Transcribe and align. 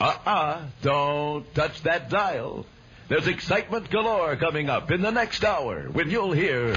Uh-uh, 0.00 0.60
don't 0.82 1.54
touch 1.54 1.82
that 1.82 2.10
dial. 2.10 2.66
There's 3.08 3.28
excitement 3.28 3.90
galore 3.90 4.34
coming 4.34 4.68
up 4.68 4.90
in 4.90 5.02
the 5.02 5.12
next 5.12 5.44
hour 5.44 5.84
when 5.84 6.10
you'll 6.10 6.32
hear... 6.32 6.76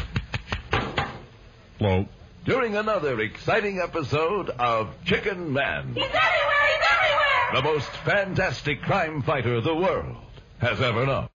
Hello. 1.79 2.07
During 2.45 2.75
another 2.75 3.19
exciting 3.19 3.79
episode 3.79 4.49
of 4.51 4.89
Chicken 5.03 5.51
Man. 5.51 5.93
He's 5.95 6.03
everywhere! 6.03 6.21
He's 6.67 6.87
everywhere! 6.93 7.53
The 7.53 7.61
most 7.63 7.89
fantastic 8.05 8.81
crime 8.83 9.23
fighter 9.23 9.61
the 9.61 9.75
world 9.75 10.15
has 10.59 10.79
ever 10.79 11.05
known. 11.05 11.29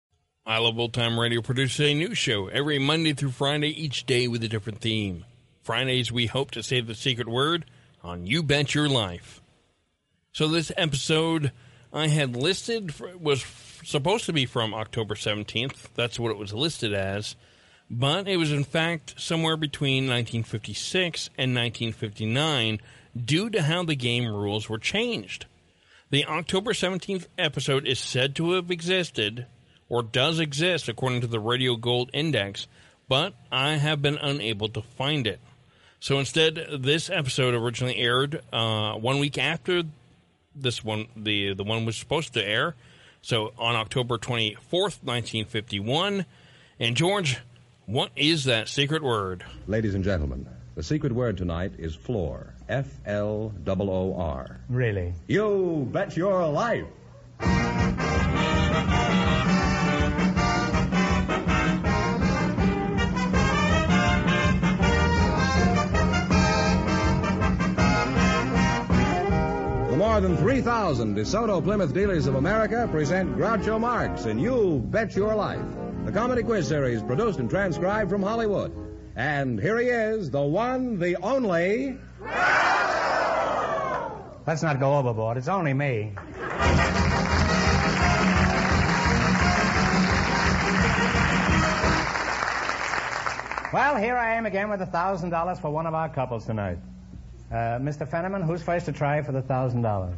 I 0.47 0.59
Love 0.59 0.79
Old 0.79 0.93
Time 0.93 1.19
Radio 1.19 1.43
produces 1.43 1.81
a 1.81 1.95
new 1.95 2.15
show 2.15 2.47
every 2.47 2.79
Monday 2.79 3.13
through 3.13 3.33
Friday, 3.33 3.69
each 3.69 4.07
day 4.07 4.29
with 4.29 4.45
a 4.45 4.49
different 4.49 4.81
theme. 4.81 5.25
Fridays, 5.63 6.13
we 6.13 6.27
hope 6.27 6.53
to 6.53 6.63
save 6.63 6.87
the 6.87 6.95
secret 6.95 7.29
word 7.29 7.65
on 8.03 8.27
You 8.27 8.43
Bet 8.43 8.75
Your 8.75 8.89
Life. 8.89 9.41
So, 10.33 10.49
this 10.49 10.73
episode 10.77 11.53
I 11.93 12.09
had 12.09 12.37
listed 12.37 12.95
for, 12.95 13.17
was 13.19 13.45
supposed 13.85 14.27
to 14.27 14.33
be 14.33 14.47
from 14.47 14.73
October 14.73 15.15
17th. 15.15 15.89
That's 15.95 16.19
what 16.19 16.31
it 16.31 16.39
was 16.39 16.55
listed 16.55 16.95
as. 16.95 17.37
But 17.91 18.27
it 18.27 18.39
was, 18.39 18.51
in 18.51 18.65
fact, 18.65 19.21
somewhere 19.21 19.57
between 19.57 20.05
1956 20.05 21.29
and 21.37 21.55
1959 21.55 22.81
due 23.23 23.51
to 23.51 23.63
how 23.63 23.85
the 23.85 23.95
game 23.95 24.27
rules 24.27 24.69
were 24.69 24.79
changed. 24.79 25.47
The 26.09 26.25
October 26.25 26.73
17th 26.73 27.27
episode 27.39 27.87
is 27.87 27.99
said 27.99 28.35
to 28.37 28.53
have 28.53 28.71
existed, 28.71 29.47
or 29.89 30.03
does 30.03 30.41
exist 30.41 30.89
according 30.89 31.21
to 31.23 31.27
the 31.27 31.41
Radio 31.41 31.77
Gold 31.77 32.11
Index, 32.15 32.67
but 33.09 33.35
I 33.51 33.73
have 33.73 34.01
been 34.01 34.17
unable 34.17 34.69
to 34.71 34.83
find 34.83 35.27
it. 35.27 35.41
So 36.01 36.19
instead, 36.19 36.67
this 36.81 37.11
episode 37.11 37.55
originally 37.55 37.97
aired 37.97 38.43
uh, 38.53 38.95
one 38.95 39.19
week 39.21 39.39
after 39.39 39.85
this 40.55 40.85
one, 40.85 41.07
the 41.17 41.55
the 41.55 41.65
one 41.65 41.85
was 41.85 41.97
supposed 41.97 42.35
to 42.35 42.47
air. 42.47 42.75
So 43.21 43.53
on 43.59 43.77
October 43.77 44.19
twenty 44.19 44.57
fourth, 44.69 45.03
nineteen 45.03 45.45
fifty 45.45 45.81
one. 45.81 46.27
And 46.81 46.97
George, 46.97 47.39
what 47.87 48.11
is 48.17 48.45
that 48.45 48.69
secret 48.69 49.03
word? 49.03 49.45
Ladies 49.67 49.95
and 49.95 50.03
gentlemen, 50.03 50.49
the 50.75 50.83
secret 50.83 51.13
word 51.13 51.37
tonight 51.37 51.73
is 51.79 51.95
floor. 51.95 52.55
F 52.69 52.89
L 53.07 53.53
O 53.67 53.91
O 53.91 54.15
R. 54.17 54.61
Really? 54.69 55.15
You 55.29 55.89
bet 55.93 56.17
your 56.17 56.49
life. 56.49 56.87
Than 70.23 70.37
3,000 70.37 71.17
DeSoto 71.17 71.61
Plymouth 71.65 71.93
dealers 71.93 72.29
of 72.29 72.37
America 72.37 72.87
present 72.93 73.37
Groucho 73.37 73.81
Marx 73.81 74.25
in 74.25 74.39
You 74.39 74.81
Bet 74.85 75.17
Your 75.17 75.35
Life, 75.35 75.65
the 76.05 76.13
comedy 76.13 76.45
quiz 76.45 76.69
series 76.69 77.03
produced 77.03 77.41
and 77.41 77.51
transcribed 77.51 78.09
from 78.09 78.23
Hollywood. 78.23 78.73
And 79.17 79.59
here 79.59 79.79
he 79.79 79.89
is, 79.89 80.31
the 80.31 80.41
one, 80.41 81.01
the 81.01 81.17
only. 81.17 81.99
Let's 84.47 84.63
not 84.63 84.79
go 84.79 84.97
overboard. 84.97 85.39
It's 85.39 85.49
only 85.49 85.75
me. 85.75 86.13
Well, 93.73 93.97
here 93.97 94.17
I 94.17 94.35
am 94.35 94.47
again 94.47 94.71
with 94.71 94.83
a 94.83 94.87
thousand 94.87 95.31
dollars 95.31 95.59
for 95.59 95.71
one 95.71 95.87
of 95.87 95.95
our 95.95 96.09
couples 96.09 96.47
tonight. 96.47 96.79
Uh, 97.53 97.79
Mr. 97.79 98.09
Fenneman, 98.09 98.43
who's 98.43 98.63
first 98.63 98.87
to 98.87 98.93
try 98.93 99.21
for 99.21 99.33
the 99.33 99.43
thousand 99.43 99.83
dollars? 99.83 100.15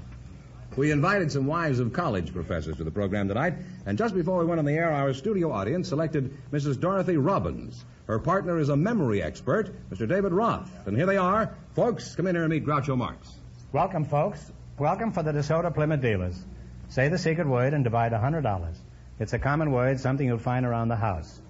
We 0.77 0.93
invited 0.93 1.33
some 1.33 1.47
wives 1.47 1.81
of 1.81 1.93
college 1.93 2.33
professors 2.33 2.77
to 2.77 2.85
the 2.85 2.93
program 2.93 3.27
tonight, 3.27 3.55
and 3.87 3.99
just 3.99 4.15
before 4.15 4.39
we 4.39 4.45
went 4.45 4.61
on 4.61 4.65
the 4.65 4.73
air, 4.73 4.93
our 4.93 5.13
studio 5.15 5.51
audience 5.51 5.89
selected 5.89 6.37
Mrs. 6.53 6.79
Dorothy 6.79 7.17
Robbins. 7.17 7.85
Her 8.07 8.21
partner 8.21 8.59
is 8.59 8.69
a 8.69 8.77
memory 8.77 9.21
expert, 9.21 9.75
Mr. 9.91 10.09
David 10.09 10.33
Roth. 10.33 10.71
And 10.87 10.97
here 10.97 11.07
they 11.07 11.17
are. 11.17 11.57
Folks, 11.75 12.15
come 12.15 12.29
in 12.29 12.37
here 12.37 12.45
and 12.45 12.53
meet 12.53 12.65
Groucho 12.65 12.97
Marx. 12.97 13.35
Welcome, 13.73 14.05
folks. 14.05 14.53
Welcome 14.79 15.11
for 15.11 15.25
the 15.25 15.33
DeSoto 15.33 15.75
Plymouth 15.75 16.03
dealers. 16.03 16.41
Say 16.89 17.09
the 17.09 17.19
secret 17.19 17.49
word 17.49 17.75
and 17.75 17.83
divide 17.83 18.13
a 18.13 18.19
hundred 18.21 18.43
dollars. 18.43 18.77
It's 19.19 19.33
a 19.33 19.41
common 19.41 19.73
word, 19.73 19.99
something 19.99 20.25
you'll 20.25 20.39
find 20.39 20.65
around 20.65 20.89
the 20.89 20.97
house. 20.97 21.41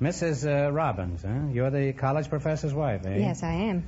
Mrs. 0.00 0.46
Uh, 0.46 0.70
Robbins, 0.70 1.22
huh? 1.22 1.48
You're 1.52 1.70
the 1.70 1.92
college 1.94 2.28
professor's 2.28 2.74
wife, 2.74 3.06
eh? 3.06 3.18
Yes, 3.18 3.42
I 3.42 3.54
am. 3.54 3.84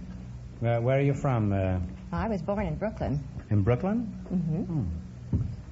Uh, 0.63 0.81
where 0.81 0.99
are 0.99 1.03
you 1.03 1.15
from? 1.15 1.53
Uh, 1.53 1.79
I 2.13 2.29
was 2.29 2.43
born 2.43 2.67
in 2.67 2.77
Brooklyn. 2.77 3.21
in 3.51 3.63
Brooklyn? 3.63 4.13
Mm-hmm. 4.33 4.85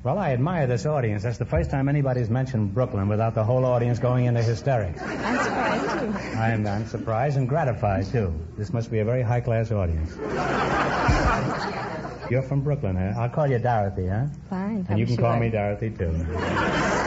Well, 0.03 0.19
I 0.19 0.33
admire 0.33 0.67
this 0.67 0.85
audience. 0.85 1.23
That's 1.23 1.39
the 1.39 1.47
first 1.47 1.71
time 1.71 1.89
anybody's 1.89 2.29
mentioned 2.29 2.75
Brooklyn 2.75 3.09
without 3.09 3.35
the 3.35 3.43
whole 3.43 3.65
audience 3.65 3.99
going 3.99 4.27
into 4.27 4.43
hysterics. 4.43 5.01
I'm 5.01 5.39
surprised, 5.39 6.01
too. 6.01 6.39
I'm, 6.39 6.67
I'm 6.67 6.87
surprised 6.87 7.39
and 7.39 7.49
gratified, 7.49 8.07
too. 8.13 8.35
This 8.59 8.75
must 8.75 8.91
be 8.91 8.99
a 8.99 9.05
very 9.05 9.23
high 9.23 9.41
class 9.41 9.73
audience. 9.73 10.15
You're 12.31 12.43
from 12.43 12.61
Brooklyn, 12.61 12.97
huh? 12.97 13.19
I'll 13.19 13.31
call 13.31 13.47
you 13.47 13.59
Dorothy, 13.59 14.09
huh? 14.09 14.27
Fine. 14.51 14.85
And 14.91 14.99
you 14.99 15.07
can 15.07 15.17
call 15.17 15.39
me 15.39 15.49
Dorothy, 15.49 15.91
too. 15.91 16.11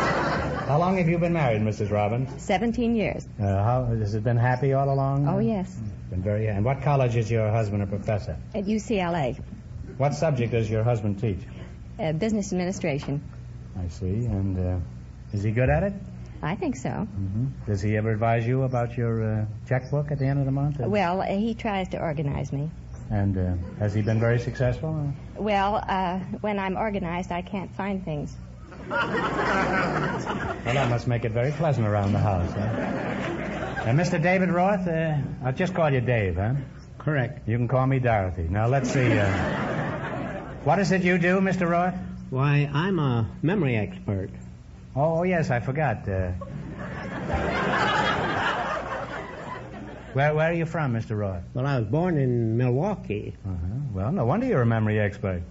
How 0.68 0.78
long 0.78 0.98
have 0.98 1.08
you 1.08 1.18
been 1.18 1.32
married, 1.32 1.62
Mrs. 1.62 1.92
Robbins? 1.92 2.44
17 2.44 2.94
years. 2.94 3.26
Uh, 3.40 3.46
how, 3.46 3.86
has 3.86 4.14
it 4.16 4.24
been 4.26 4.36
happy 4.36 4.74
all 4.74 4.94
along? 4.94 5.26
Oh, 5.26 5.40
yes. 5.40 5.74
Been 6.10 6.22
very. 6.22 6.48
And 6.48 6.66
what 6.66 6.82
college 6.82 7.16
is 7.16 7.32
your 7.32 7.50
husband 7.50 7.84
a 7.84 7.88
professor? 7.88 8.36
At 8.54 8.66
UCLA. 8.66 9.42
What 9.98 10.14
subject 10.14 10.52
does 10.52 10.70
your 10.70 10.84
husband 10.84 11.22
teach? 11.22 11.40
Uh, 11.98 12.12
business 12.12 12.52
administration. 12.52 13.24
I 13.80 13.88
see. 13.88 14.26
And 14.26 14.60
uh, 14.60 14.80
is 15.32 15.42
he 15.42 15.52
good 15.52 15.70
at 15.70 15.84
it? 15.84 15.94
I 16.44 16.56
think 16.56 16.76
so. 16.76 16.90
Mm-hmm. 16.90 17.46
Does 17.66 17.82
he 17.82 17.96
ever 17.96 18.12
advise 18.12 18.46
you 18.46 18.64
about 18.64 18.98
your 18.98 19.24
uh, 19.24 19.46
checkbook 19.70 20.12
at 20.12 20.20
the 20.20 20.26
end 20.26 20.40
of 20.40 20.46
the 20.46 20.52
month? 20.52 20.80
Well, 20.80 21.22
uh, 21.22 21.28
he 21.28 21.54
tries 21.54 21.88
to 21.90 22.02
organize 22.02 22.52
me. 22.52 22.70
And 23.10 23.38
uh, 23.38 23.54
has 23.80 23.94
he 23.94 24.02
been 24.02 24.20
very 24.20 24.38
successful? 24.38 25.14
Well, 25.38 25.82
uh, 25.88 26.20
when 26.42 26.60
I'm 26.60 26.76
organized, 26.76 27.32
I 27.32 27.42
can't 27.42 27.74
find 27.74 28.04
things. 28.04 28.36
Well, 28.90 30.74
that 30.74 30.90
must 30.90 31.08
make 31.08 31.26
it 31.26 31.32
very 31.32 31.52
pleasant 31.52 31.88
around 31.88 32.14
the 32.14 32.20
house. 32.20 32.52
Huh? 32.52 32.60
Uh, 32.60 33.92
Mr. 33.92 34.22
David 34.22 34.50
Roth, 34.50 34.88
uh, 34.88 35.18
I'll 35.44 35.54
just 35.54 35.74
call 35.74 35.92
you 35.92 36.02
Dave, 36.02 36.36
huh? 36.36 36.56
Correct. 36.98 37.48
You 37.48 37.58
can 37.58 37.68
call 37.68 37.86
me 37.88 38.00
Dorothy. 38.00 38.48
Now, 38.50 38.68
let's 38.68 38.92
see. 38.92 39.18
Uh, 39.18 39.32
what 40.64 40.80
is 40.80 40.92
it 40.92 41.04
you 41.04 41.18
do, 41.18 41.40
Mr. 41.40 41.70
Roth? 41.70 41.96
Why, 42.30 42.70
I'm 42.74 43.00
a 43.00 43.30
memory 43.42 43.78
expert. 43.78 44.30
Oh, 44.96 45.24
yes, 45.24 45.50
I 45.50 45.60
forgot. 45.62 46.08
Uh, 46.08 46.32
where, 50.14 50.34
where 50.34 50.50
are 50.52 50.54
you 50.54 50.66
from, 50.66 50.94
Mr. 50.94 51.18
Roth? 51.18 51.44
Well, 51.54 51.66
I 51.66 51.80
was 51.80 51.88
born 51.88 52.18
in 52.18 52.58
Milwaukee. 52.58 53.36
Uh-huh. 53.46 53.56
Well, 53.94 54.12
no 54.12 54.26
wonder 54.26 54.48
you're 54.48 54.62
a 54.62 54.66
memory 54.66 55.00
expert. 55.00 55.44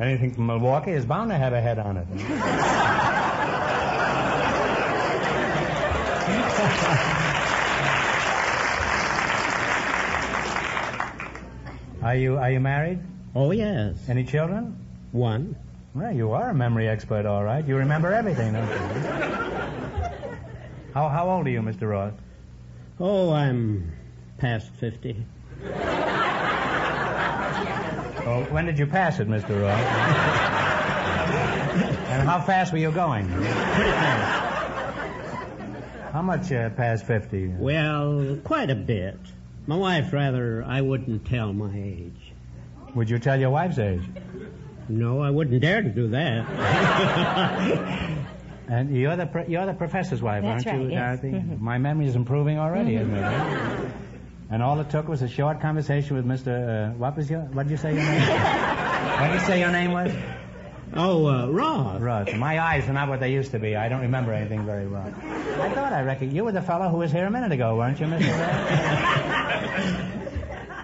Anything 0.00 0.32
from 0.32 0.46
Milwaukee 0.46 0.92
is 0.92 1.04
bound 1.04 1.30
to 1.30 1.36
have 1.36 1.52
a 1.52 1.60
head 1.60 1.78
on 1.78 1.98
it. 1.98 2.06
are 12.02 12.16
you 12.16 12.38
are 12.38 12.50
you 12.50 12.60
married? 12.60 12.98
Oh, 13.34 13.50
yes. 13.50 13.96
Any 14.08 14.24
children? 14.24 14.74
One. 15.12 15.54
Well, 15.94 16.14
you 16.14 16.32
are 16.32 16.48
a 16.50 16.54
memory 16.54 16.88
expert, 16.88 17.26
all 17.26 17.44
right. 17.44 17.66
You 17.66 17.76
remember 17.76 18.14
everything, 18.14 18.54
don't 18.54 18.68
you? 18.68 18.76
how, 20.94 21.08
how 21.08 21.28
old 21.28 21.46
are 21.46 21.50
you, 21.50 21.60
Mr. 21.60 21.90
Ross? 21.90 22.14
Oh, 22.98 23.32
I'm 23.32 23.92
past 24.38 24.70
50. 24.78 25.26
Oh, 28.30 28.44
when 28.50 28.66
did 28.66 28.78
you 28.78 28.86
pass 28.86 29.18
it, 29.18 29.28
Mr. 29.28 29.60
Ross? 29.60 29.80
and 32.10 32.28
how 32.28 32.40
fast 32.40 32.72
were 32.72 32.78
you 32.78 32.92
going? 32.92 33.26
Pretty 33.28 33.46
fast. 33.50 34.46
How 36.12 36.22
much 36.22 36.52
uh, 36.52 36.70
past 36.70 37.06
50? 37.06 37.48
Well, 37.58 38.38
quite 38.44 38.70
a 38.70 38.74
bit. 38.76 39.18
My 39.66 39.76
wife 39.76 40.12
rather 40.12 40.62
I 40.64 40.80
wouldn't 40.80 41.26
tell 41.26 41.52
my 41.52 41.72
age. 41.76 42.32
Would 42.94 43.10
you 43.10 43.18
tell 43.18 43.38
your 43.38 43.50
wife's 43.50 43.78
age? 43.78 44.02
No, 44.88 45.20
I 45.20 45.30
wouldn't 45.30 45.60
dare 45.60 45.82
to 45.82 45.88
do 45.88 46.08
that. 46.08 46.46
And 48.70 48.96
you're 48.96 49.16
the 49.16 49.26
pro- 49.26 49.46
you're 49.46 49.66
the 49.66 49.74
professor's 49.74 50.22
wife, 50.22 50.44
That's 50.44 50.64
aren't 50.64 50.82
you, 50.84 50.90
yes. 50.90 51.20
Dorothy? 51.20 51.38
Mhm. 51.38 51.60
My 51.70 51.76
memory 51.78 52.06
is 52.06 52.14
improving 52.14 52.56
already, 52.56 52.94
isn't 52.94 53.12
it? 53.12 53.90
And 54.50 54.64
all 54.64 54.80
it 54.80 54.90
took 54.90 55.06
was 55.06 55.22
a 55.22 55.28
short 55.28 55.60
conversation 55.60 56.16
with 56.16 56.26
Mr. 56.26 56.90
Uh, 56.90 56.92
what 56.94 57.16
was 57.16 57.30
your 57.30 57.42
what 57.42 57.62
did 57.64 57.70
you 57.70 57.76
say 57.76 57.94
your 57.94 58.02
name? 58.02 58.28
what 58.28 59.28
did 59.28 59.40
you 59.40 59.46
say 59.46 59.60
your 59.60 59.70
name 59.70 59.92
was? 59.92 60.12
oh, 60.94 61.26
uh, 61.26 61.46
Ross. 61.46 62.00
Ross. 62.00 62.32
My 62.34 62.58
eyes 62.58 62.88
are 62.88 62.92
not 62.92 63.08
what 63.08 63.20
they 63.20 63.32
used 63.32 63.52
to 63.52 63.60
be. 63.60 63.76
I 63.76 63.88
don't 63.88 64.00
remember 64.00 64.32
anything 64.32 64.66
very 64.66 64.88
well. 64.88 65.06
I 65.06 65.68
thought 65.72 65.92
I 65.92 66.02
reckoned 66.02 66.32
you 66.32 66.42
were 66.44 66.50
the 66.50 66.62
fellow 66.62 66.88
who 66.88 66.96
was 66.96 67.12
here 67.12 67.26
a 67.26 67.30
minute 67.30 67.52
ago, 67.52 67.76
weren't 67.76 68.00
you, 68.00 68.06
Mr. 68.06 68.28
Ross? 68.28 68.70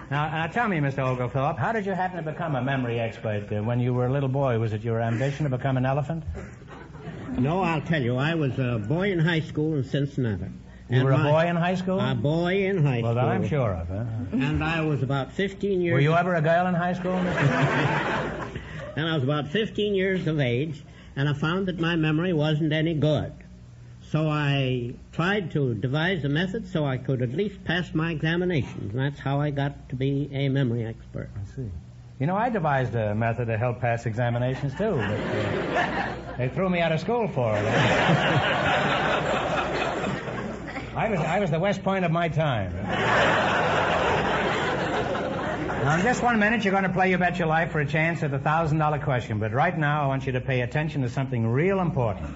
now, 0.11 0.29
now 0.29 0.47
tell 0.47 0.69
me, 0.69 0.77
Mr. 0.77 0.99
Oglethorpe, 0.99 1.57
how 1.57 1.73
did 1.73 1.85
you 1.85 1.91
happen 1.91 2.23
to 2.23 2.31
become 2.31 2.55
a 2.55 2.61
memory 2.61 3.01
expert 3.01 3.51
uh, 3.51 3.61
when 3.61 3.81
you 3.81 3.93
were 3.93 4.05
a 4.05 4.11
little 4.11 4.29
boy? 4.29 4.57
Was 4.59 4.71
it 4.71 4.81
your 4.81 5.01
ambition 5.01 5.43
to 5.43 5.49
become 5.49 5.75
an 5.75 5.85
elephant? 5.85 6.23
No, 7.37 7.61
I'll 7.61 7.81
tell 7.81 8.01
you, 8.01 8.15
I 8.15 8.33
was 8.33 8.57
a 8.59 8.79
boy 8.87 9.11
in 9.11 9.19
high 9.19 9.41
school 9.41 9.75
in 9.75 9.83
Cincinnati. 9.83 10.45
You 10.89 10.97
And 10.97 11.03
were 11.05 11.11
a 11.11 11.17
my- 11.17 11.31
boy 11.31 11.49
in 11.49 11.55
high 11.57 11.75
school? 11.75 11.99
A 11.99 12.15
boy 12.15 12.65
in 12.65 12.77
high 12.85 13.01
well, 13.01 13.11
school. 13.11 13.15
that 13.15 13.25
I'm 13.25 13.47
sure 13.47 13.73
of. 13.73 13.87
Huh? 13.89 14.05
And 14.31 14.63
I 14.63 14.81
was 14.81 15.03
about 15.03 15.31
15 15.33 15.81
years. 15.81 15.93
Were 15.93 15.99
you 15.99 16.13
ever 16.13 16.33
a 16.35 16.41
girl 16.41 16.67
in 16.67 16.73
high 16.75 16.93
school? 16.93 17.11
Mr. 17.11 18.47
and 18.95 19.05
I 19.07 19.13
was 19.15 19.23
about 19.23 19.47
15 19.49 19.95
years 19.95 20.27
of 20.27 20.39
age, 20.39 20.83
and 21.17 21.27
I 21.27 21.33
found 21.33 21.65
that 21.67 21.79
my 21.79 21.95
memory 21.97 22.31
wasn't 22.31 22.71
any 22.71 22.93
good. 22.93 23.33
So 24.09 24.29
I 24.29 24.93
tried 25.11 25.51
to 25.51 25.73
devise 25.73 26.23
a 26.23 26.29
method 26.29 26.65
so 26.65 26.85
I 26.85 26.97
could 26.97 27.21
at 27.21 27.33
least 27.33 27.61
pass 27.65 27.93
my 27.93 28.11
examinations, 28.11 28.93
and 28.93 28.99
that's 29.03 29.19
how 29.19 29.41
I 29.41 29.49
got 29.49 29.89
to 29.89 29.95
be 29.97 30.29
a 30.31 30.47
memory 30.47 30.85
expert. 30.85 31.29
I 31.35 31.43
see. 31.53 31.69
You 32.19 32.27
know, 32.27 32.37
I 32.37 32.49
devised 32.49 32.95
a 32.95 33.13
method 33.13 33.47
to 33.47 33.57
help 33.57 33.81
pass 33.81 34.05
examinations 34.05 34.73
too, 34.75 34.91
but 34.95 35.19
uh, 35.19 36.13
they 36.37 36.47
threw 36.47 36.69
me 36.69 36.79
out 36.79 36.93
of 36.93 37.01
school 37.01 37.27
for 37.27 37.53
it. 37.57 37.65
I 40.97 41.09
was 41.09 41.19
I 41.19 41.39
was 41.39 41.51
the 41.51 41.59
West 41.59 41.83
Point 41.83 42.05
of 42.05 42.11
my 42.11 42.27
time. 42.27 42.73
Now, 45.83 45.95
in 45.95 46.01
just 46.01 46.23
one 46.23 46.39
minute, 46.39 46.63
you're 46.63 46.71
going 46.71 46.85
to 46.85 46.89
play 46.89 47.11
You 47.11 47.19
Bet 47.19 47.37
Your 47.37 47.47
Life 47.47 47.71
for 47.71 47.79
a 47.81 47.85
chance 47.85 48.23
at 48.23 48.31
the 48.31 48.39
thousand 48.39 48.79
dollar 48.79 48.97
question. 48.97 49.37
But 49.37 49.53
right 49.53 49.77
now, 49.77 50.05
I 50.05 50.07
want 50.07 50.25
you 50.25 50.31
to 50.31 50.41
pay 50.41 50.61
attention 50.61 51.03
to 51.03 51.09
something 51.09 51.45
real 51.45 51.81
important. 51.81 52.35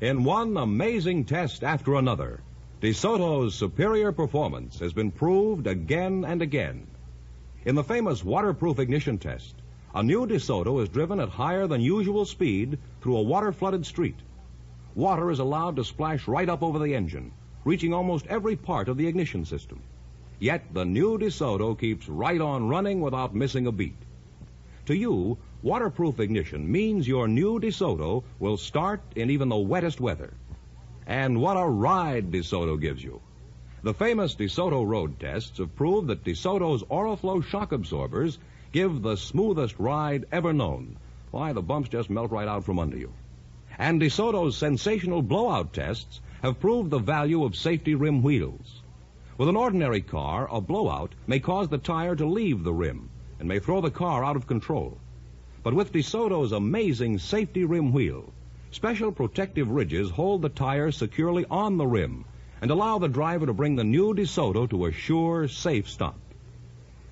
In 0.00 0.24
one 0.24 0.56
amazing 0.56 1.26
test 1.26 1.62
after 1.62 1.96
another, 1.96 2.40
DeSoto's 2.80 3.54
superior 3.54 4.10
performance 4.10 4.78
has 4.78 4.94
been 4.94 5.10
proved 5.10 5.66
again 5.66 6.24
and 6.26 6.40
again. 6.40 6.86
In 7.66 7.74
the 7.74 7.84
famous 7.84 8.24
waterproof 8.24 8.78
ignition 8.78 9.18
test, 9.18 9.54
a 9.94 10.02
new 10.02 10.26
DeSoto 10.26 10.82
is 10.82 10.88
driven 10.88 11.20
at 11.20 11.28
higher 11.28 11.66
than 11.66 11.82
usual 11.82 12.24
speed 12.24 12.78
through 13.02 13.18
a 13.18 13.22
water 13.22 13.52
flooded 13.52 13.84
street. 13.84 14.16
Water 14.94 15.30
is 15.30 15.40
allowed 15.40 15.76
to 15.76 15.84
splash 15.84 16.26
right 16.26 16.48
up 16.48 16.62
over 16.62 16.78
the 16.78 16.94
engine, 16.94 17.32
reaching 17.66 17.92
almost 17.92 18.28
every 18.28 18.54
part 18.54 18.88
of 18.88 18.96
the 18.96 19.08
ignition 19.08 19.44
system. 19.44 19.82
Yet 20.38 20.72
the 20.72 20.84
new 20.84 21.18
DeSoto 21.18 21.76
keeps 21.76 22.08
right 22.08 22.40
on 22.40 22.68
running 22.68 23.00
without 23.00 23.34
missing 23.34 23.66
a 23.66 23.72
beat. 23.72 23.96
To 24.86 24.96
you, 24.96 25.38
waterproof 25.62 26.20
ignition 26.20 26.70
means 26.70 27.08
your 27.08 27.26
new 27.26 27.58
DeSoto 27.58 28.22
will 28.38 28.56
start 28.56 29.02
in 29.16 29.30
even 29.30 29.48
the 29.48 29.56
wettest 29.56 30.00
weather. 30.00 30.32
And 31.08 31.40
what 31.40 31.56
a 31.56 31.66
ride 31.66 32.30
DeSoto 32.30 32.80
gives 32.80 33.02
you. 33.02 33.20
The 33.82 33.94
famous 33.94 34.36
DeSoto 34.36 34.86
road 34.86 35.18
tests 35.18 35.58
have 35.58 35.74
proved 35.74 36.06
that 36.06 36.22
DeSoto's 36.22 36.84
Oriflow 36.84 37.42
shock 37.42 37.72
absorbers 37.72 38.38
give 38.70 39.02
the 39.02 39.16
smoothest 39.16 39.76
ride 39.80 40.26
ever 40.30 40.52
known. 40.52 40.98
Why, 41.32 41.52
the 41.52 41.62
bumps 41.62 41.88
just 41.88 42.10
melt 42.10 42.30
right 42.30 42.46
out 42.46 42.62
from 42.64 42.78
under 42.78 42.96
you. 42.96 43.12
And 43.76 44.00
DeSoto's 44.00 44.56
sensational 44.56 45.20
blowout 45.20 45.72
tests 45.72 46.20
have 46.42 46.60
proved 46.60 46.90
the 46.90 46.98
value 46.98 47.44
of 47.44 47.56
safety 47.56 47.94
rim 47.94 48.22
wheels. 48.22 48.82
With 49.38 49.48
an 49.48 49.56
ordinary 49.56 50.00
car, 50.00 50.48
a 50.50 50.60
blowout 50.60 51.14
may 51.26 51.40
cause 51.40 51.68
the 51.68 51.78
tire 51.78 52.16
to 52.16 52.26
leave 52.26 52.62
the 52.62 52.72
rim 52.72 53.10
and 53.38 53.48
may 53.48 53.58
throw 53.58 53.80
the 53.80 53.90
car 53.90 54.24
out 54.24 54.36
of 54.36 54.46
control. 54.46 54.98
But 55.62 55.74
with 55.74 55.92
DeSoto's 55.92 56.52
amazing 56.52 57.18
safety 57.18 57.64
rim 57.64 57.92
wheel, 57.92 58.32
special 58.70 59.12
protective 59.12 59.68
ridges 59.70 60.10
hold 60.10 60.42
the 60.42 60.48
tire 60.48 60.90
securely 60.90 61.44
on 61.50 61.76
the 61.76 61.86
rim 61.86 62.24
and 62.60 62.70
allow 62.70 62.98
the 62.98 63.08
driver 63.08 63.46
to 63.46 63.52
bring 63.52 63.76
the 63.76 63.84
new 63.84 64.14
DeSoto 64.14 64.68
to 64.70 64.86
a 64.86 64.92
sure, 64.92 65.48
safe 65.48 65.88
stop. 65.88 66.18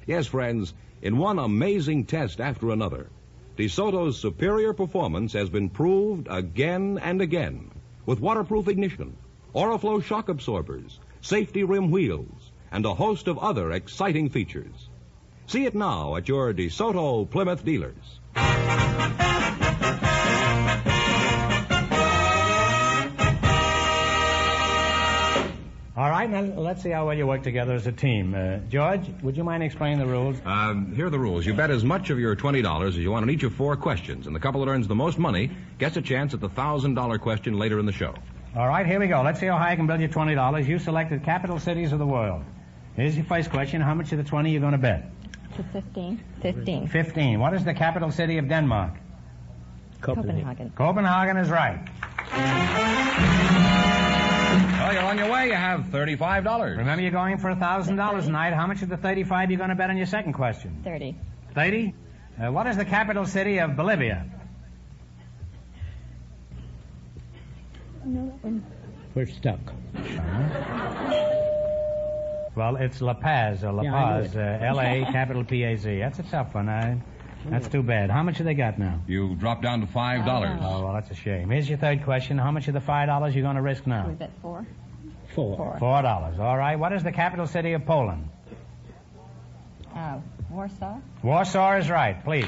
Yes, 0.07 0.27
friends, 0.27 0.73
in 1.03 1.19
one 1.19 1.39
amazing 1.39 2.05
test 2.05 2.41
after 2.41 2.71
another, 2.71 3.11
DeSoto's 3.57 4.19
superior 4.19 4.73
performance 4.73 5.33
has 5.33 5.49
been 5.49 5.69
proved 5.69 6.27
again 6.31 6.99
and 7.03 7.21
again 7.21 7.71
with 8.07 8.21
waterproof 8.21 8.69
ignition, 8.69 9.17
Oriflow 9.55 10.03
shock 10.03 10.29
absorbers, 10.29 10.99
safety 11.21 11.63
rim 11.65 11.91
wheels, 11.91 12.53
and 12.73 12.85
a 12.85 12.95
host 12.95 13.29
of 13.29 13.39
other 13.39 13.73
exciting 13.73 14.29
features. 14.29 14.89
See 15.47 15.65
it 15.65 15.75
now 15.75 16.17
at 16.17 16.29
your 16.29 16.53
DeSoto 16.53 17.29
Plymouth 17.31 17.65
dealers. 17.65 18.21
All 25.97 26.11
right, 26.11 26.29
now 26.29 26.41
let's 26.61 26.83
see 26.83 26.91
how 26.91 27.07
well 27.07 27.17
you 27.17 27.25
work 27.25 27.45
together 27.45 27.73
as 27.73 27.87
a 27.87 27.93
team. 27.93 28.35
Uh, 28.35 28.57
George, 28.69 29.09
would 29.23 29.37
you 29.37 29.45
mind 29.45 29.63
explaining 29.63 30.01
the 30.01 30.07
rules? 30.07 30.37
Um, 30.45 30.93
here 30.93 31.07
are 31.07 31.11
the 31.11 31.21
rules. 31.21 31.47
You 31.47 31.55
bet 31.55 31.71
as 31.71 31.85
much 31.85 32.11
of 32.11 32.19
your 32.19 32.35
$20 32.35 32.89
as 32.89 32.97
you 32.97 33.13
want 33.13 33.23
on 33.23 33.31
each 33.31 33.45
of 33.45 33.55
four 33.55 33.77
questions, 33.77 34.27
and 34.27 34.35
the 34.35 34.41
couple 34.41 34.65
that 34.65 34.71
earns 34.71 34.89
the 34.89 34.97
most 34.97 35.21
money 35.21 35.53
gets 35.79 35.97
a 35.97 36.03
chance 36.03 36.35
at 36.35 36.41
the 36.41 36.49
$1,000 36.49 37.21
question 37.21 37.55
later 37.59 37.79
in 37.79 37.87
the 37.87 37.93
show. 37.93 38.13
All 38.57 38.67
right, 38.67 38.85
here 38.85 38.99
we 38.99 39.07
go. 39.07 39.23
Let's 39.23 39.39
see 39.39 39.47
how 39.47 39.57
high 39.57 39.71
I 39.73 39.77
can 39.77 39.87
build 39.87 40.01
you 40.01 40.07
twenty 40.07 40.35
dollars. 40.37 40.69
You 40.69 40.79
selected 40.79 41.25
capital 41.25 41.59
cities 41.59 41.93
of 41.93 41.99
the 41.99 42.07
world. 42.07 42.45
Here's 42.95 43.17
your 43.17 43.25
first 43.25 43.51
question. 43.51 43.81
How 43.81 43.95
much 43.95 44.13
of 44.13 44.19
the 44.19 44.23
twenty 44.25 44.51
are 44.51 44.53
you 44.53 44.61
going 44.61 44.73
to 44.73 44.79
bet? 44.79 45.11
To 45.57 45.65
15. 45.73 46.23
15. 46.41 46.87
Fifteen. 46.89 47.41
What 47.41 47.53
is 47.55 47.65
the 47.65 47.75
capital 47.75 48.13
city 48.13 48.39
of 48.39 48.49
Denmark? 48.49 48.93
Copenhagen. 50.01 50.71
Copenhagen 50.77 51.37
is 51.37 51.51
right. 51.51 51.81
Well, 54.95 55.03
you're 55.03 55.11
on 55.11 55.19
your 55.19 55.29
way. 55.33 55.49
You 55.49 55.55
have 55.55 55.87
$35. 55.87 56.77
Remember, 56.79 57.03
you're 57.03 57.11
going 57.11 57.39
for 57.39 57.51
a 57.51 57.57
thousand 57.57 57.97
dollars 57.97 58.27
tonight. 58.27 58.53
How 58.53 58.69
much 58.69 58.81
of 58.83 58.89
the 58.89 58.97
thirty-five 58.97 59.51
you 59.51 59.57
going 59.57 59.71
to 59.71 59.75
bet 59.75 59.91
on 59.91 59.97
your 59.97 60.07
second 60.07 60.35
question? 60.35 60.81
30. 60.85 61.17
Thirty. 61.53 61.95
Uh, 62.41 62.53
what 62.53 62.69
is 62.69 62.77
the 62.77 62.85
capital 62.85 63.27
city 63.27 63.59
of 63.59 63.75
Bolivia? 63.75 64.25
We're 69.17 69.27
stuck. 69.27 69.59
Well, 72.55 72.77
it's 72.77 73.01
La 73.01 73.15
Paz 73.15 73.65
or 73.65 73.73
La 73.73 73.83
Yeah, 73.83 73.91
Paz. 73.91 74.37
Uh, 74.37 74.59
L-A, 74.63 75.05
capital 75.11 75.45
P-A-Z. 75.45 75.99
That's 75.99 76.21
a 76.21 76.23
tough 76.23 76.55
one. 76.55 76.69
I, 76.69 77.01
that's 77.47 77.67
too 77.69 77.83
bad. 77.83 78.11
How 78.11 78.23
much 78.23 78.39
have 78.39 78.45
they 78.47 78.55
got 78.55 78.79
now? 78.79 79.01
You 79.09 79.35
dropped 79.35 79.63
down 79.63 79.81
to 79.81 79.87
$5. 79.89 80.59
Oh, 80.63 80.85
well, 80.85 80.93
that's 80.93 81.11
a 81.11 81.15
shame. 81.17 81.51
Here's 81.51 81.69
your 81.69 81.79
third 81.79 82.05
question. 82.05 82.39
How 82.39 82.53
much 82.53 82.69
of 82.69 82.75
the 82.75 82.81
five 82.81 83.09
dollars 83.09 83.35
you 83.35 83.43
going 83.43 83.57
to 83.57 83.63
risk 83.63 83.87
now? 83.89 84.07
We 84.09 84.15
bet 84.15 84.31
four. 84.41 84.65
Four. 85.35 85.57
Four. 85.57 85.77
Four 85.79 86.03
dollars. 86.03 86.39
All 86.39 86.57
right. 86.57 86.79
What 86.79 86.93
is 86.93 87.03
the 87.03 87.13
capital 87.13 87.47
city 87.47 87.73
of 87.73 87.85
Poland? 87.85 88.29
Uh, 89.95 90.19
Warsaw. 90.51 90.99
Warsaw 91.23 91.77
is 91.79 91.91
right. 91.91 92.23
Please. 92.25 92.47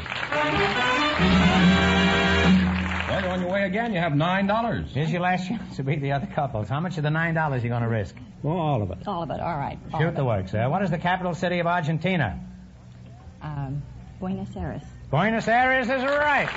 Well, 3.09 3.23
you're 3.23 3.31
on 3.33 3.41
your 3.41 3.51
way 3.51 3.65
again. 3.65 3.93
You 3.93 4.01
have 4.01 4.13
$9. 4.13 4.87
Here's 4.89 5.11
your 5.13 5.21
last 5.21 5.47
chance 5.49 5.77
to 5.77 5.85
beat 5.85 6.01
the 6.01 6.13
other 6.13 6.27
couples. 6.27 6.69
How 6.69 6.81
much 6.81 6.97
of 6.99 7.03
the 7.05 7.11
nine 7.11 7.35
dollars 7.35 7.63
are 7.63 7.67
you 7.67 7.71
going 7.71 7.83
to 7.83 7.89
risk? 7.89 8.15
Well, 8.43 8.57
all 8.57 8.83
of 8.83 8.91
it. 8.91 8.99
All 9.07 9.23
of 9.23 9.31
it. 9.31 9.41
All 9.41 9.57
right. 9.57 9.79
All 9.93 10.01
Shoot 10.01 10.15
the 10.17 10.23
it. 10.23 10.25
works. 10.25 10.55
Uh, 10.55 10.67
what 10.69 10.83
is 10.83 10.91
the 10.91 10.99
capital 10.99 11.35
city 11.35 11.59
of 11.61 11.67
Argentina? 11.67 12.41
Um, 13.43 13.83
Buenos 14.19 14.55
Aires. 14.57 14.83
Buenos 15.11 15.47
Aires 15.49 15.87
is 15.89 16.03
right. 16.03 16.49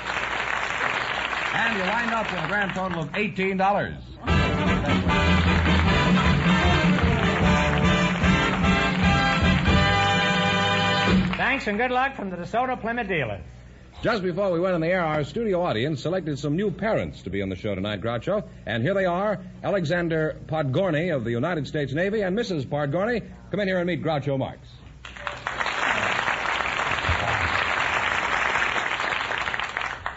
And 1.54 1.76
you 1.76 1.82
wind 1.84 2.10
up 2.14 2.30
with 2.30 2.44
a 2.44 2.48
grand 2.48 2.74
total 2.74 3.02
of 3.02 3.12
$18. 3.12 5.39
Thanks 11.60 11.68
and 11.68 11.76
good 11.76 11.90
luck 11.90 12.16
from 12.16 12.30
the 12.30 12.38
DeSoto 12.38 12.80
Plymouth 12.80 13.06
dealers. 13.06 13.42
Just 14.00 14.22
before 14.22 14.50
we 14.50 14.58
went 14.60 14.74
on 14.74 14.80
the 14.80 14.86
air, 14.86 15.04
our 15.04 15.22
studio 15.24 15.60
audience 15.60 16.00
selected 16.00 16.38
some 16.38 16.56
new 16.56 16.70
parents 16.70 17.20
to 17.24 17.28
be 17.28 17.42
on 17.42 17.50
the 17.50 17.54
show 17.54 17.74
tonight, 17.74 18.00
Groucho. 18.00 18.48
And 18.64 18.82
here 18.82 18.94
they 18.94 19.04
are 19.04 19.38
Alexander 19.62 20.40
Podgorny 20.46 21.14
of 21.14 21.22
the 21.22 21.32
United 21.32 21.66
States 21.66 21.92
Navy 21.92 22.22
and 22.22 22.34
Mrs. 22.34 22.64
Podgorny. 22.64 23.22
Come 23.50 23.60
in 23.60 23.68
here 23.68 23.76
and 23.76 23.86
meet 23.86 24.02
Groucho 24.02 24.38
Marx. 24.38 24.58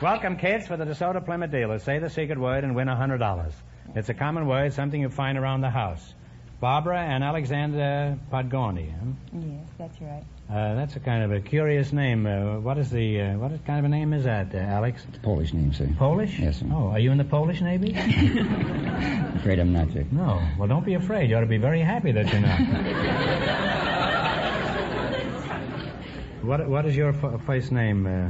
Welcome, 0.02 0.38
kids, 0.38 0.66
for 0.66 0.78
the 0.78 0.86
DeSoto 0.86 1.26
Plymouth 1.26 1.52
dealer. 1.52 1.78
Say 1.80 2.00
the 2.00 2.10
secret 2.10 2.40
word 2.40 2.64
and 2.64 2.74
win 2.74 2.88
a 2.88 2.96
hundred 2.96 3.18
dollars. 3.18 3.52
It's 3.96 4.08
a 4.08 4.14
common 4.14 4.48
word, 4.48 4.72
something 4.72 5.02
you 5.02 5.10
find 5.10 5.38
around 5.38 5.60
the 5.60 5.70
house. 5.70 6.14
Barbara 6.64 7.02
and 7.02 7.24
Alexander 7.26 8.18
Podgorny. 8.32 8.90
Huh? 8.90 9.12
Yes, 9.34 9.68
that's 9.78 10.00
right. 10.00 10.24
Uh, 10.50 10.76
that's 10.76 10.96
a 10.96 11.02
kind 11.02 11.22
of 11.22 11.34
a 11.34 11.42
curious 11.42 11.92
name. 11.92 12.26
Uh, 12.26 12.58
what 12.62 12.78
is 12.78 12.90
the 12.90 13.20
uh, 13.20 13.38
what 13.38 13.52
kind 13.66 13.80
of 13.80 13.84
a 13.84 13.90
name 13.90 14.14
is 14.14 14.24
that, 14.24 14.56
uh, 14.56 14.60
Alex? 14.60 15.06
Polish 15.24 15.52
name, 15.52 15.74
sir. 15.74 15.90
Polish? 16.00 16.40
Yes, 16.40 16.62
sir. 16.62 16.68
Oh, 16.72 16.88
are 16.88 17.00
you 17.00 17.12
in 17.12 17.18
the 17.18 17.26
Polish 17.26 17.60
Navy? 17.60 17.92
Afraid 19.40 19.60
I'm 19.60 19.74
not, 19.74 19.92
sir. 19.92 20.06
no. 20.10 20.42
Well, 20.58 20.70
don't 20.70 20.86
be 20.86 20.94
afraid. 20.94 21.30
You 21.30 21.36
ought 21.36 21.42
to 21.42 21.48
be 21.48 21.58
very 21.58 21.82
happy 21.82 22.14
that 22.14 22.32
you're 22.32 22.40
not. 22.40 22.60
what 26.44 26.66
what 26.70 26.86
is 26.86 26.96
your 26.96 27.10
f- 27.10 27.42
first 27.46 27.74
name, 27.74 28.08
uh, 28.08 28.30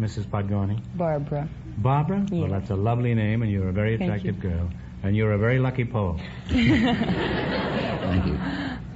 Mrs. 0.00 0.24
Podgorny? 0.26 0.80
Barbara. 0.94 1.48
Barbara? 1.78 2.24
Yes. 2.30 2.42
Well, 2.42 2.50
that's 2.60 2.70
a 2.70 2.76
lovely 2.76 3.12
name, 3.16 3.42
and 3.42 3.50
you're 3.50 3.70
a 3.70 3.72
very 3.72 3.94
attractive 3.96 4.36
you. 4.36 4.50
girl. 4.50 4.70
And 5.02 5.16
you're 5.16 5.32
a 5.32 5.38
very 5.38 5.58
lucky 5.58 5.84
Pole. 5.84 6.20
Thank 6.48 8.26
you. 8.26 8.36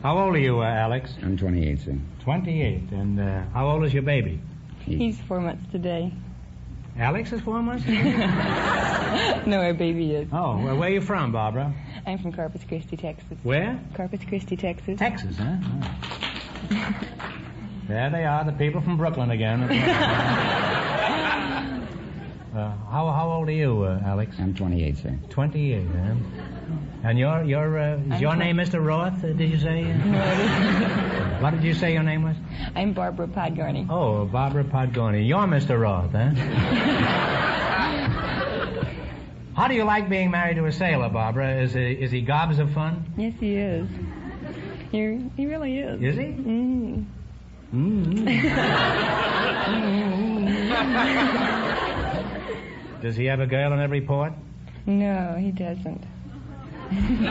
How 0.02 0.18
old 0.18 0.36
are 0.36 0.38
you, 0.38 0.60
uh, 0.60 0.64
Alex? 0.64 1.14
I'm 1.22 1.36
28, 1.36 1.80
sir. 1.80 1.96
28. 2.22 2.90
And 2.92 3.18
uh, 3.18 3.42
how 3.52 3.68
old 3.68 3.84
is 3.84 3.92
your 3.92 4.02
baby? 4.04 4.40
He's 4.84 5.18
four 5.22 5.40
months 5.40 5.70
today. 5.72 6.12
Alex 6.98 7.32
is 7.32 7.40
four 7.40 7.60
months? 7.62 7.84
No, 9.46 9.60
our 9.62 9.72
baby 9.72 10.12
is. 10.12 10.28
oh, 10.32 10.58
well, 10.58 10.76
where 10.76 10.88
are 10.88 10.92
you 10.92 11.00
from, 11.00 11.32
Barbara? 11.32 11.72
I'm 12.06 12.18
from 12.18 12.32
Corpus 12.32 12.62
Christi, 12.64 12.96
Texas. 12.96 13.38
Where? 13.44 13.80
Corpus 13.94 14.20
Christi, 14.28 14.56
Texas. 14.56 14.98
Texas, 14.98 15.36
huh? 15.38 15.56
Oh. 16.70 16.94
there 17.88 18.10
they 18.10 18.25
are, 18.25 18.44
the 18.44 18.52
people 18.52 18.80
from 18.80 18.96
Brooklyn 18.96 19.30
again. 19.30 19.62
Uh, 22.56 22.72
how, 22.90 23.10
how 23.10 23.30
old 23.32 23.48
are 23.48 23.52
you, 23.52 23.82
uh, 23.82 24.00
Alex? 24.04 24.36
I'm 24.38 24.54
28, 24.54 24.96
sir. 24.98 25.18
28, 25.30 25.86
huh? 25.86 26.14
And 27.04 27.18
your 27.18 27.44
your 27.44 27.78
uh, 27.78 27.96
is 27.98 28.12
I'm 28.12 28.20
your 28.20 28.34
twen- 28.34 28.56
name 28.56 28.56
Mr. 28.56 28.84
Roth? 28.84 29.22
Uh, 29.22 29.32
did 29.32 29.50
you 29.50 29.58
say? 29.58 29.84
what 31.40 31.50
did 31.52 31.62
you 31.62 31.75
say 31.75 31.92
your 31.92 32.02
name 32.02 32.22
was? 32.25 32.36
I'm 32.75 32.94
Barbara 32.94 33.28
Podgorny. 33.28 33.86
Oh, 33.88 34.25
Barbara 34.25 34.64
Podgorny. 34.64 35.28
You're 35.28 35.46
Mr. 35.46 35.78
Roth, 35.80 36.10
huh? 36.12 36.30
How 39.54 39.68
do 39.68 39.75
you 39.75 39.84
like 39.84 40.08
being 40.08 40.30
married 40.30 40.56
to 40.56 40.64
a 40.66 40.72
sailor, 40.72 41.08
Barbara? 41.08 41.62
Is 41.62 41.72
he, 41.75 41.92
is 41.92 42.10
he 42.10 42.20
gobs 42.22 42.58
of 42.58 42.72
fun? 42.72 43.04
Yes, 43.16 43.34
he 43.38 43.54
is. 43.56 43.88
He, 44.90 45.30
he 45.36 45.46
really 45.46 45.78
is. 45.78 46.02
Is 46.02 46.16
he? 46.16 46.25
Mm. 46.25 47.06
Does 53.02 53.16
he 53.16 53.26
have 53.26 53.40
a 53.40 53.46
girl 53.46 53.72
in 53.72 53.80
every 53.80 54.00
port? 54.00 54.32
No, 54.86 55.36
he 55.38 55.50
doesn't. 55.50 56.04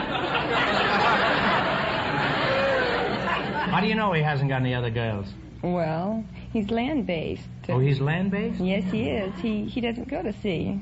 How 3.76 3.80
do 3.80 3.88
you 3.88 3.94
know 3.94 4.12
he 4.12 4.22
hasn't 4.22 4.48
got 4.48 4.60
any 4.60 4.74
other 4.74 4.90
girls? 4.90 5.26
Well, 5.62 6.24
he's 6.52 6.70
land-based. 6.70 7.42
Oh, 7.68 7.78
he's 7.78 8.00
land-based? 8.00 8.60
Yes, 8.60 8.84
he 8.90 9.10
is. 9.10 9.38
He 9.40 9.64
he 9.64 9.80
doesn't 9.80 10.08
go 10.08 10.22
to 10.22 10.32
sea. 10.32 10.78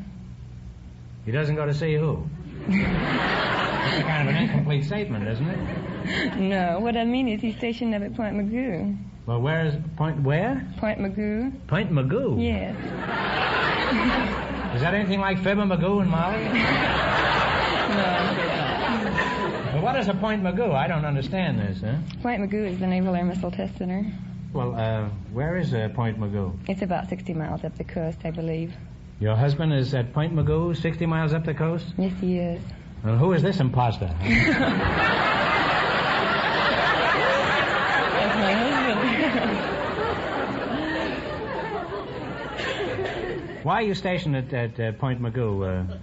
He 1.24 1.32
doesn't 1.32 1.56
go 1.56 1.64
to 1.64 1.72
sea 1.72 1.94
who? 1.94 2.28
That's 2.68 4.02
kind 4.06 4.28
of 4.28 4.34
an 4.34 4.42
incomplete 4.42 4.84
statement, 4.84 5.26
isn't 5.26 5.48
it? 5.48 6.36
No, 6.38 6.78
what 6.80 6.96
I 6.96 7.04
mean 7.04 7.28
is 7.28 7.40
he's 7.40 7.56
stationed 7.56 7.94
up 7.94 8.02
at 8.02 8.14
Point 8.14 8.36
Mugu. 8.36 8.96
Well, 9.26 9.40
where 9.40 9.64
is 9.64 9.74
Point 9.96 10.22
where? 10.22 10.66
Point 10.76 10.98
Mugu? 11.00 11.52
Point 11.66 11.90
Mugu. 11.90 12.36
Yes. 12.42 12.76
Is 14.74 14.80
that 14.80 14.92
anything 14.94 15.20
like 15.20 15.38
Fibber 15.42 15.62
Magoo 15.64 16.00
and 16.00 16.10
Molly? 16.10 16.44
Well, 19.74 19.82
what 19.82 19.96
is 19.98 20.06
a 20.06 20.14
Point 20.14 20.42
Mugu? 20.44 20.72
I 20.72 20.86
don't 20.86 21.04
understand 21.04 21.58
this, 21.58 21.80
huh? 21.80 21.96
Point 22.22 22.40
Mugu 22.42 22.64
is 22.70 22.78
the 22.78 22.86
Naval 22.86 23.16
Air 23.16 23.24
Missile 23.24 23.50
Test 23.50 23.76
Center. 23.76 24.06
Well, 24.52 24.76
uh, 24.76 25.08
where 25.32 25.56
is 25.58 25.74
uh, 25.74 25.88
Point 25.94 26.16
Mugu? 26.20 26.56
It's 26.68 26.82
about 26.82 27.08
60 27.08 27.34
miles 27.34 27.64
up 27.64 27.76
the 27.76 27.82
coast, 27.82 28.18
I 28.24 28.30
believe. 28.30 28.72
Your 29.18 29.34
husband 29.34 29.72
is 29.72 29.92
at 29.92 30.12
Point 30.12 30.32
Mugu, 30.32 30.76
60 30.80 31.06
miles 31.06 31.32
up 31.32 31.44
the 31.44 31.54
coast? 31.54 31.86
Yes, 31.98 32.12
he 32.20 32.38
is. 32.38 32.62
Well, 33.04 33.16
who 33.16 33.32
is 33.32 33.42
this 33.42 33.58
imposter? 33.58 34.06
That's 34.22 34.46
my 38.36 38.52
husband. 38.52 39.60
Why 43.64 43.76
are 43.76 43.82
you 43.82 43.94
stationed 43.94 44.36
at, 44.36 44.52
at 44.52 44.78
uh, 44.78 44.92
Point 44.92 45.22
Mugu? 45.22 45.88
Uh, 45.90 45.96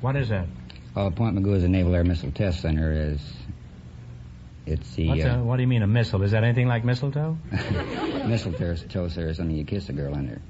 what 0.00 0.14
is 0.14 0.28
that? 0.28 0.46
Oh, 0.94 1.10
Point 1.10 1.36
Mugu 1.36 1.56
is 1.56 1.64
a 1.64 1.68
Naval 1.68 1.92
Air 1.92 2.04
Missile 2.04 2.30
Test 2.30 2.60
Center. 2.60 2.92
Is 2.92 3.20
it's 4.64 4.94
the 4.94 5.08
What's 5.08 5.24
uh, 5.24 5.30
a, 5.30 5.42
what 5.42 5.56
do 5.56 5.62
you 5.62 5.66
mean, 5.66 5.82
a 5.82 5.88
missile? 5.88 6.22
Is 6.22 6.30
that 6.30 6.44
anything 6.44 6.68
like 6.68 6.84
mistletoe? 6.84 7.36
mistletoe, 7.50 9.08
sir, 9.08 9.28
is 9.28 9.38
something 9.38 9.56
you 9.56 9.64
kiss 9.64 9.88
a 9.88 9.92
girl 9.92 10.14
under. 10.14 10.40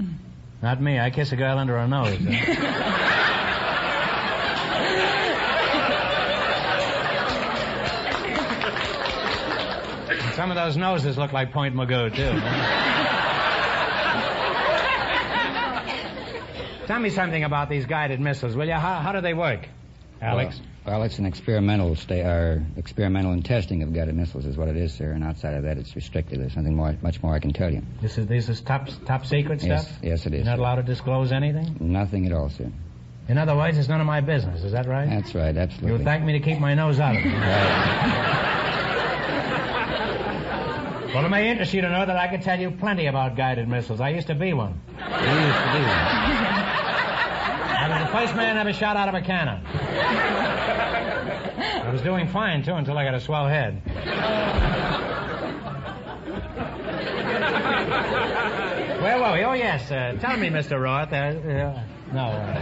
Not 0.63 0.83
me. 0.83 1.01
I 1.01 1.09
kiss 1.09 1.33
a 1.33 1.37
girl 1.37 1.57
under 1.57 1.79
her 1.79 1.89
nose. 1.89 2.19
Some 10.37 10.51
of 10.51 10.57
those 10.57 10.77
noses 10.77 11.17
look 11.17 11.33
like 11.33 11.53
Point 11.53 11.75
Mugu, 11.75 12.15
too. 12.15 12.85
Tell 16.87 16.99
me 17.01 17.11
something 17.11 17.45
about 17.45 17.69
these 17.71 17.87
guided 17.87 18.21
missiles, 18.21 18.55
will 18.57 18.67
you? 18.67 18.75
How, 18.75 19.01
how 19.01 19.13
do 19.13 19.21
they 19.21 19.35
work, 19.35 19.69
Alex? 20.21 20.57
Well, 20.59 20.69
well, 20.99 21.03
it's 21.05 21.19
an 21.19 21.25
experimental 21.25 21.97
sta- 21.97 22.21
or 22.27 22.63
experimental 22.77 23.33
and 23.33 23.43
testing 23.43 23.83
of 23.83 23.95
guided 23.95 24.15
missiles 24.15 24.45
is 24.45 24.57
what 24.59 24.69
it 24.69 24.77
is, 24.77 24.93
sir. 24.93 25.13
And 25.13 25.25
outside 25.25 25.55
of 25.55 25.63
that, 25.63 25.79
it's 25.79 25.97
restricted. 25.97 26.41
There's 26.41 26.57
nothing 26.57 26.77
more, 26.77 26.95
much 27.01 27.23
more 27.23 27.35
I 27.35 27.39
can 27.39 27.55
tell 27.55 27.73
you. 27.73 27.81
This 28.03 28.19
is 28.19 28.27
this 28.27 28.51
is 28.51 28.61
top 28.61 28.89
top 29.07 29.25
secret 29.25 29.63
Yes, 29.63 29.87
stuff. 29.89 29.99
yes, 30.03 30.27
it 30.27 30.35
is. 30.35 30.41
You're 30.41 30.57
not 30.57 30.59
allowed 30.59 30.75
to 30.77 30.83
disclose 30.83 31.33
anything. 31.33 31.77
Nothing 31.81 32.27
at 32.27 32.33
all, 32.33 32.51
sir. 32.51 32.71
In 33.29 33.39
other 33.39 33.57
words, 33.57 33.79
it's 33.79 33.89
none 33.89 34.03
of 34.03 34.07
my 34.07 34.21
business. 34.21 34.63
Is 34.63 34.73
that 34.73 34.87
right? 34.87 35.09
That's 35.09 35.35
right, 35.35 35.57
absolutely. 35.57 35.97
You'll 35.97 36.05
thank 36.05 36.23
me 36.23 36.35
to 36.35 36.41
keep 36.41 36.59
my 36.59 36.75
nose 36.75 37.01
out 37.01 37.17
of 37.17 37.23
it. 37.25 37.33
well, 41.15 41.25
it 41.25 41.29
may 41.31 41.49
interest 41.51 41.73
you 41.73 41.81
to 41.81 41.89
know 41.89 42.05
that 42.05 42.17
I 42.19 42.29
can 42.29 42.43
tell 42.43 42.61
you 42.61 42.71
plenty 42.73 43.07
about 43.07 43.37
guided 43.37 43.69
missiles. 43.69 44.03
I 44.03 44.11
used 44.11 44.27
to 44.27 44.35
be 44.35 44.53
one. 44.53 44.79
You 44.99 45.05
used 45.05 45.59
to 45.59 45.73
be 45.73 45.81
one. 45.87 46.54
I 48.15 48.23
was 48.23 48.31
the 48.31 48.37
first 48.37 48.37
man 48.37 48.57
ever 48.59 48.73
shot 48.73 48.97
out 48.97 49.09
of 49.09 49.15
a 49.17 49.21
cannon. 49.21 49.61
I 51.85 51.91
was 51.91 52.01
doing 52.03 52.29
fine, 52.29 52.63
too, 52.63 52.73
until 52.75 52.97
I 52.97 53.05
got 53.05 53.15
a 53.15 53.21
swell 53.21 53.49
head. 53.49 53.83
Where 59.03 59.19
were 59.21 59.33
we? 59.33 59.43
Oh, 59.45 59.53
yes. 59.55 59.91
Uh, 59.91 60.17
tell 60.21 60.37
me, 60.37 60.49
Mr. 60.49 60.81
Roth. 60.81 61.13
Uh, 61.13 61.17
uh, 61.17 61.83
no. 62.13 62.21
Uh, 62.27 62.55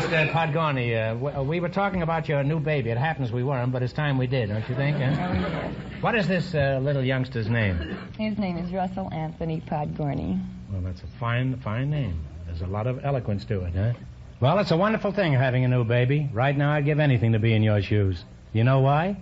Mr. 0.00 0.30
Podgorny, 0.32 0.94
uh, 0.94 1.14
w- 1.14 1.36
uh, 1.36 1.42
we 1.42 1.60
were 1.60 1.68
talking 1.68 2.02
about 2.02 2.28
your 2.28 2.42
new 2.44 2.60
baby. 2.60 2.90
It 2.90 2.96
happens 2.98 3.30
we 3.32 3.42
weren't, 3.42 3.72
but 3.72 3.82
it's 3.82 3.92
time 3.92 4.16
we 4.18 4.26
did, 4.26 4.48
don't 4.48 4.66
you 4.68 4.74
think? 4.74 4.96
Huh? 4.96 5.68
What 6.00 6.14
is 6.14 6.26
this 6.28 6.54
uh, 6.54 6.78
little 6.82 7.02
youngster's 7.02 7.48
name? 7.48 7.96
His 8.18 8.38
name 8.38 8.56
is 8.56 8.72
Russell 8.72 9.12
Anthony 9.12 9.60
Podgorny. 9.68 10.40
Well, 10.72 10.80
that's 10.82 11.02
a 11.02 11.06
fine, 11.18 11.56
fine 11.60 11.90
name. 11.90 12.24
There's 12.56 12.70
a 12.70 12.72
lot 12.72 12.86
of 12.86 13.04
eloquence 13.04 13.44
to 13.46 13.64
it, 13.64 13.74
huh? 13.74 13.94
Well, 14.38 14.60
it's 14.60 14.70
a 14.70 14.76
wonderful 14.76 15.10
thing 15.10 15.32
having 15.32 15.64
a 15.64 15.68
new 15.68 15.82
baby. 15.82 16.30
Right 16.32 16.56
now, 16.56 16.70
I'd 16.72 16.84
give 16.84 17.00
anything 17.00 17.32
to 17.32 17.40
be 17.40 17.52
in 17.52 17.64
your 17.64 17.82
shoes. 17.82 18.22
You 18.52 18.62
know 18.62 18.78
why? 18.78 19.16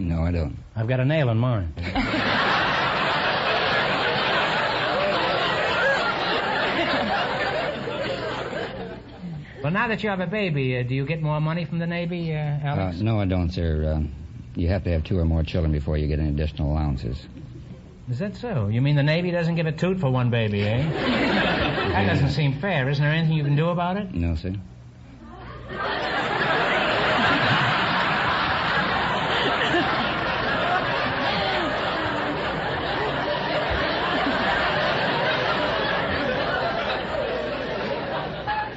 No, 0.00 0.22
I 0.22 0.32
don't. 0.32 0.58
I've 0.74 0.88
got 0.88 0.98
a 0.98 1.04
nail 1.04 1.28
in 1.28 1.38
mine. 1.38 1.72
well, 9.62 9.72
now 9.72 9.88
that 9.88 10.02
you 10.02 10.10
have 10.10 10.20
a 10.20 10.26
baby, 10.26 10.78
uh, 10.78 10.82
do 10.82 10.94
you 10.94 11.06
get 11.06 11.22
more 11.22 11.40
money 11.40 11.64
from 11.64 11.78
the 11.78 11.86
Navy, 11.86 12.34
uh, 12.34 12.38
Uh, 12.38 12.58
Alex? 12.64 13.00
no, 13.00 13.20
I 13.20 13.26
don't, 13.26 13.50
sir. 13.50 13.92
Um, 13.94 14.12
you 14.56 14.68
have 14.68 14.82
to 14.84 14.90
have 14.90 15.04
two 15.04 15.18
or 15.18 15.24
more 15.24 15.42
children 15.44 15.72
before 15.72 15.96
you 15.96 16.08
get 16.08 16.18
any 16.18 16.30
additional 16.30 16.72
allowances. 16.72 17.26
Is 18.10 18.18
that 18.18 18.34
so? 18.36 18.66
You 18.66 18.82
mean 18.82 18.96
the 18.96 19.02
Navy 19.02 19.30
doesn't 19.30 19.54
give 19.54 19.66
a 19.66 19.72
toot 19.72 20.00
for 20.00 20.10
one 20.10 20.28
baby, 20.30 20.62
eh? 20.62 20.82
that 21.92 22.06
doesn't 22.06 22.30
seem 22.30 22.60
fair. 22.60 22.88
Isn't 22.88 23.02
there 23.02 23.12
anything 23.12 23.36
you 23.36 23.44
can 23.44 23.54
do 23.56 23.68
about 23.68 23.96
it? 23.96 24.12
No, 24.12 24.34
sir. 24.34 24.54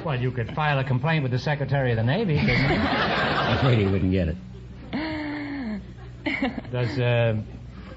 Well, 0.04 0.20
you 0.20 0.30
could 0.30 0.54
file 0.54 0.78
a 0.78 0.84
complaint 0.84 1.24
with 1.24 1.32
the 1.32 1.38
Secretary 1.38 1.90
of 1.90 1.96
the 1.96 2.04
Navy, 2.04 2.38
couldn't 2.38 2.70
you? 2.70 2.78
I'm 2.78 3.58
afraid 3.58 3.78
he 3.78 3.86
wouldn't 3.86 4.12
get 4.12 4.28
it. 4.28 4.36
Does 6.70 6.98
uh, 6.98 7.36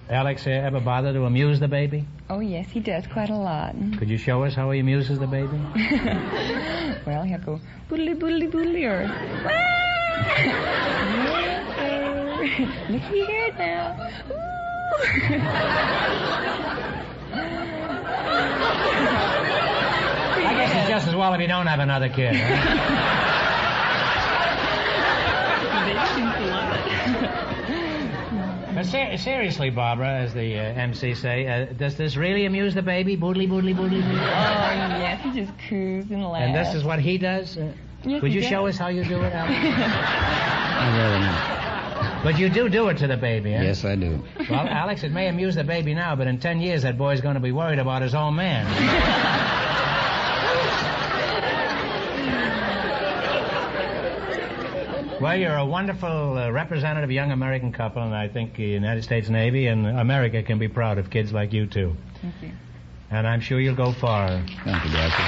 Alex 0.09 0.47
uh, 0.47 0.49
ever 0.49 0.79
bother 0.79 1.13
to 1.13 1.25
amuse 1.25 1.59
the 1.59 1.67
baby? 1.67 2.03
Oh, 2.31 2.39
yes, 2.39 2.67
he 2.71 2.79
does 2.79 3.05
quite 3.05 3.29
a 3.29 3.35
lot. 3.35 3.75
Could 3.99 4.09
you 4.09 4.17
show 4.17 4.43
us 4.43 4.55
how 4.55 4.71
he 4.71 4.79
amuses 4.79 5.19
the 5.19 5.27
baby? 5.27 5.59
well, 7.05 7.21
he'll 7.23 7.37
go 7.37 7.59
boodly 7.89 8.17
boodly 8.17 8.49
boodly 8.49 8.85
or. 8.89 9.05
Look 12.89 13.01
here 13.03 13.53
now. 13.57 13.95
I 20.41 20.53
guess 20.57 20.71
it's 20.75 20.89
just 20.89 21.07
as 21.07 21.15
well 21.15 21.33
if 21.35 21.41
you 21.41 21.47
don't 21.47 21.67
have 21.67 21.79
another 21.79 22.09
kid. 22.09 22.35
But 28.79 28.85
ser- 28.85 29.17
seriously, 29.17 29.69
Barbara, 29.71 30.19
as 30.21 30.33
the 30.33 30.57
uh, 30.57 30.61
MC 30.61 31.13
say, 31.13 31.45
uh, 31.47 31.73
does 31.73 31.95
this 31.97 32.15
really 32.15 32.45
amuse 32.45 32.73
the 32.73 32.81
baby? 32.81 33.17
Boodly, 33.17 33.45
boodly, 33.47 33.75
boodly, 33.75 34.01
boodly. 34.01 34.13
Oh, 34.13 34.99
yes, 34.99 35.21
he 35.21 35.31
just 35.37 35.51
coos 35.67 36.09
and 36.09 36.25
laughs. 36.25 36.45
And 36.45 36.55
this 36.55 36.73
is 36.73 36.83
what 36.85 36.99
he 36.99 37.17
does? 37.17 37.57
Uh, 37.57 37.73
Yes, 38.05 38.21
would 38.21 38.31
he 38.31 38.37
you 38.37 38.43
show 38.43 38.65
us 38.65 38.77
how 38.77 38.87
you 38.87 39.03
do 39.03 39.19
it, 39.21 39.33
Alex? 39.33 39.53
I'd 39.53 40.97
rather 40.97 41.19
not. 41.19 42.23
but 42.23 42.39
you 42.39 42.47
do 42.47 42.69
do 42.69 42.87
it 42.87 42.97
to 42.99 43.07
the 43.07 43.17
baby, 43.17 43.53
eh? 43.53 43.61
Yes, 43.61 43.83
I 43.83 43.97
do. 43.97 44.23
Well, 44.49 44.65
Alex, 44.65 45.03
it 45.03 45.11
may 45.11 45.27
amuse 45.27 45.55
the 45.55 45.65
baby 45.65 45.93
now, 45.93 46.15
but 46.15 46.25
in 46.27 46.39
ten 46.39 46.61
years 46.61 46.83
that 46.83 46.97
boy's 46.97 47.19
going 47.19 47.33
to 47.33 47.41
be 47.41 47.51
worried 47.51 47.77
about 47.79 48.01
his 48.01 48.15
own 48.15 48.35
man. 48.37 48.65
well, 55.21 55.35
you're 55.37 55.55
a 55.55 55.65
wonderful 55.65 56.37
uh, 56.37 56.49
representative 56.51 57.11
young 57.11 57.31
American 57.31 57.71
couple, 57.71 58.01
and 58.03 58.15
I 58.15 58.27
think 58.27 58.55
the 58.55 58.63
United 58.63 59.03
States 59.03 59.29
Navy 59.29 59.67
and 59.67 59.85
America 59.85 60.41
can 60.43 60.59
be 60.59 60.67
proud 60.67 60.97
of 60.97 61.09
kids 61.09 61.33
like 61.33 61.53
you 61.53 61.65
two. 61.67 61.95
Thank 62.21 62.35
you. 62.41 62.51
And 63.11 63.27
I'm 63.27 63.41
sure 63.41 63.59
you'll 63.59 63.75
go 63.75 63.91
far. 63.91 64.27
Thank 64.63 64.85
you, 64.85 64.91
Doctor. 64.91 65.23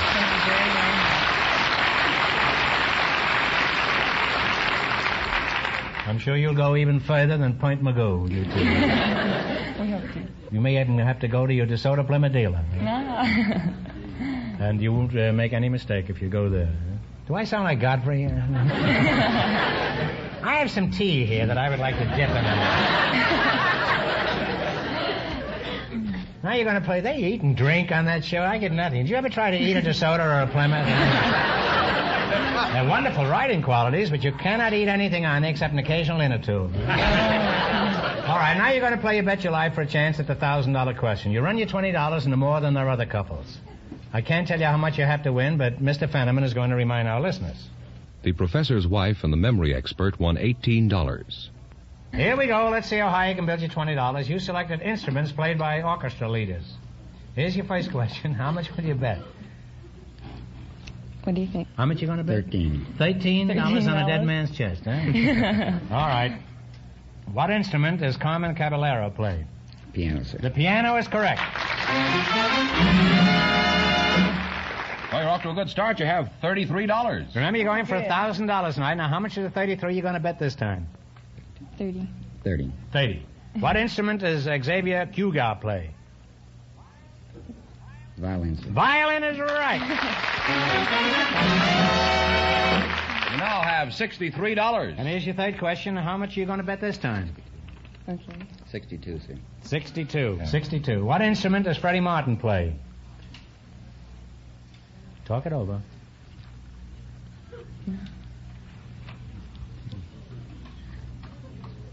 I'm 6.08 6.18
sure 6.20 6.36
you'll 6.36 6.56
go 6.56 6.76
even 6.76 7.00
further 7.00 7.38
than 7.38 7.58
Point 7.58 7.84
Mugu, 7.84 8.30
you 8.30 8.44
two. 8.46 8.60
We 9.82 9.92
hope 9.92 10.12
to. 10.14 10.28
You 10.52 10.60
may 10.60 10.80
even 10.82 10.98
have 10.98 11.20
to 11.20 11.28
go 11.28 11.48
to 11.48 11.54
your 11.54 11.66
DeSoto 11.66 12.06
Plymouth 12.06 12.34
dealer. 12.34 12.64
No. 12.82 14.68
And 14.68 14.80
you 14.80 14.94
won't 14.94 15.18
uh, 15.18 15.34
make 15.34 15.54
any 15.54 15.70
mistake 15.70 16.10
if 16.12 16.22
you 16.22 16.30
go 16.30 16.48
there. 16.48 16.70
Do 17.32 17.38
I 17.38 17.46
sound 17.46 17.64
like 17.64 17.80
Godfrey? 17.80 18.26
I 18.28 18.30
have 20.60 20.70
some 20.70 20.92
tea 20.92 21.26
here 21.26 21.46
that 21.46 21.58
I 21.58 21.70
would 21.70 21.80
like 21.80 21.98
to 21.98 22.04
dip 22.04 22.28
in. 22.28 22.44
now 26.44 26.54
you're 26.56 26.66
going 26.66 26.76
to 26.76 26.82
play. 26.82 27.00
They 27.00 27.16
eat 27.20 27.42
and 27.42 27.56
drink 27.56 27.94
on 27.94 28.04
that 28.04 28.26
show. 28.26 28.42
I 28.42 28.58
get 28.58 28.74
nothing. 28.74 29.04
Did 29.04 29.10
you 29.10 29.16
ever 29.16 29.30
try 29.30 29.50
to 29.50 29.58
eat 29.58 29.78
a 29.78 29.82
DeSoto 29.82 30.20
or 30.20 30.42
a 30.42 30.48
Plymouth? 30.48 30.86
They're 32.74 32.90
wonderful 32.90 33.26
writing 33.26 33.62
qualities, 33.62 34.10
but 34.10 34.26
you 34.26 34.34
cannot 34.34 34.74
eat 34.74 34.90
anything 34.90 35.26
on 35.26 35.46
except 35.46 35.72
an 35.72 35.80
occasional 35.80 36.20
inner 36.20 36.38
tube. 36.38 36.74
Oh. 36.76 36.82
All 36.82 38.40
right, 38.40 38.58
now 38.58 38.72
you're 38.72 38.82
going 38.82 38.92
to 38.92 39.00
play 39.00 39.16
You 39.16 39.24
Bet 39.24 39.46
Your 39.46 39.54
Life 39.54 39.74
for 39.74 39.84
a 39.84 39.88
chance 39.88 40.20
at 40.20 40.28
the 40.28 40.36
$1,000 40.36 41.00
question. 41.00 41.32
You 41.32 41.40
run 41.40 41.58
your 41.58 41.70
$20 41.70 42.26
into 42.26 42.36
more 42.36 42.60
than 42.60 42.74
their 42.74 42.90
other 42.90 43.06
couples. 43.06 43.60
I 44.14 44.22
can't 44.22 44.48
tell 44.48 44.60
you 44.60 44.66
how 44.66 44.78
much 44.78 44.98
you 44.98 45.06
have 45.06 45.24
to 45.24 45.32
win, 45.34 45.58
but 45.58 45.82
Mr. 45.82 46.10
Fenneman 46.10 46.44
is 46.44 46.54
going 46.54 46.70
to 46.70 46.76
remind 46.76 47.08
our 47.08 47.22
listeners. 47.22 47.70
The 48.24 48.34
professor's 48.34 48.86
wife 48.88 49.24
and 49.24 49.32
the 49.32 49.38
memory 49.38 49.74
expert 49.74 50.20
won 50.20 50.36
$18. 50.38 51.50
Here 52.14 52.36
we 52.38 52.48
go. 52.48 52.70
Let's 52.70 52.90
see 52.90 52.98
how 52.98 53.10
high 53.10 53.30
you 53.30 53.36
can 53.36 53.46
build 53.46 53.62
your 53.62 53.70
$20. 53.70 54.28
You 54.28 54.40
selected 54.40 54.82
instruments 54.82 55.32
played 55.32 55.58
by 55.58 55.82
orchestra 55.82 56.30
leaders. 56.30 56.64
Here's 57.36 57.56
your 57.56 57.66
first 57.66 57.90
question. 57.98 58.34
How 58.34 58.52
much 58.52 58.68
will 58.76 58.84
you 58.84 58.96
bet? 58.96 59.20
What 61.24 61.36
do 61.36 61.42
you 61.42 61.48
think? 61.48 61.68
How 61.78 61.86
much 61.86 61.98
are 61.98 62.02
you 62.02 62.08
going 62.08 62.18
to 62.18 62.24
bet? 62.24 62.46
Thirteen. 62.46 62.86
Thirteen 62.98 63.48
dollars 63.56 63.86
on 63.88 63.96
a 63.96 64.08
dead 64.08 64.26
man's 64.26 64.52
chest, 64.52 64.82
huh? 64.86 64.92
All 65.96 66.08
right. 66.08 66.42
What 67.32 67.52
instrument 67.52 68.02
does 68.02 68.18
Carmen 68.18 68.56
Cavallaro 68.56 69.16
play? 69.16 69.46
Piano, 69.94 70.24
sir. 70.24 70.40
The 70.42 70.50
piano 70.50 70.96
is 70.98 71.08
correct. 71.08 71.40
Well, 75.32 75.40
you're 75.40 75.50
off 75.50 75.56
to 75.56 75.62
a 75.62 75.64
good 75.64 75.70
start. 75.72 76.00
You 76.02 76.06
have 76.08 76.30
$33. 76.44 77.36
Remember, 77.36 77.58
you're 77.58 77.66
going 77.66 77.86
for 77.86 77.96
a 77.96 78.06
thousand 78.06 78.48
dollars 78.48 78.74
tonight. 78.76 78.96
Now, 78.96 79.08
how 79.08 79.20
much 79.22 79.38
of 79.38 79.44
the 79.44 79.50
thirty-three 79.50 79.88
are 79.88 79.92
you 79.92 80.02
going 80.02 80.16
to 80.16 80.20
bet 80.20 80.40
this 80.40 80.56
time? 80.56 80.88
30. 81.78 82.06
Thirty. 82.44 82.70
Thirty. 82.92 83.26
What 83.60 83.78
instrument 83.78 84.20
does 84.20 84.42
Xavier 84.44 85.06
Cugat 85.06 85.62
play? 85.62 85.92
Violin, 88.18 88.58
sir. 88.58 88.70
Violin 88.72 89.24
is 89.24 89.40
right. 89.40 89.82
You 93.32 93.38
now 93.38 93.62
have 93.62 93.88
$63. 93.90 94.96
And 94.98 95.08
here's 95.08 95.26
your 95.26 95.34
third 95.36 95.58
question. 95.58 95.96
How 95.96 96.18
much 96.18 96.36
are 96.36 96.42
you 96.42 96.46
going 96.46 96.60
to 96.60 96.64
bet 96.66 96.82
this 96.82 96.98
time? 96.98 97.34
Okay. 98.10 98.22
Sixty-two, 98.70 99.20
sir. 99.20 99.36
62. 99.64 100.42
62. 100.46 101.06
What 101.06 101.22
instrument 101.22 101.66
does 101.66 101.78
Freddie 101.78 102.02
Martin 102.02 102.36
play? 102.36 102.76
Talk 105.32 105.46
it 105.46 105.54
over. 105.54 105.82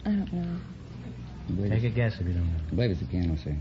I 0.04 0.10
don't 0.10 0.32
know. 0.32 1.64
I 1.64 1.68
Take 1.68 1.84
a 1.84 1.90
guess 1.90 2.14
if 2.20 2.26
you 2.26 2.32
don't 2.32 2.42
know. 2.42 2.58
I 2.72 2.74
believe 2.74 2.90
it's 2.90 3.02
a 3.02 3.04
piano, 3.04 3.36
sir. 3.36 3.54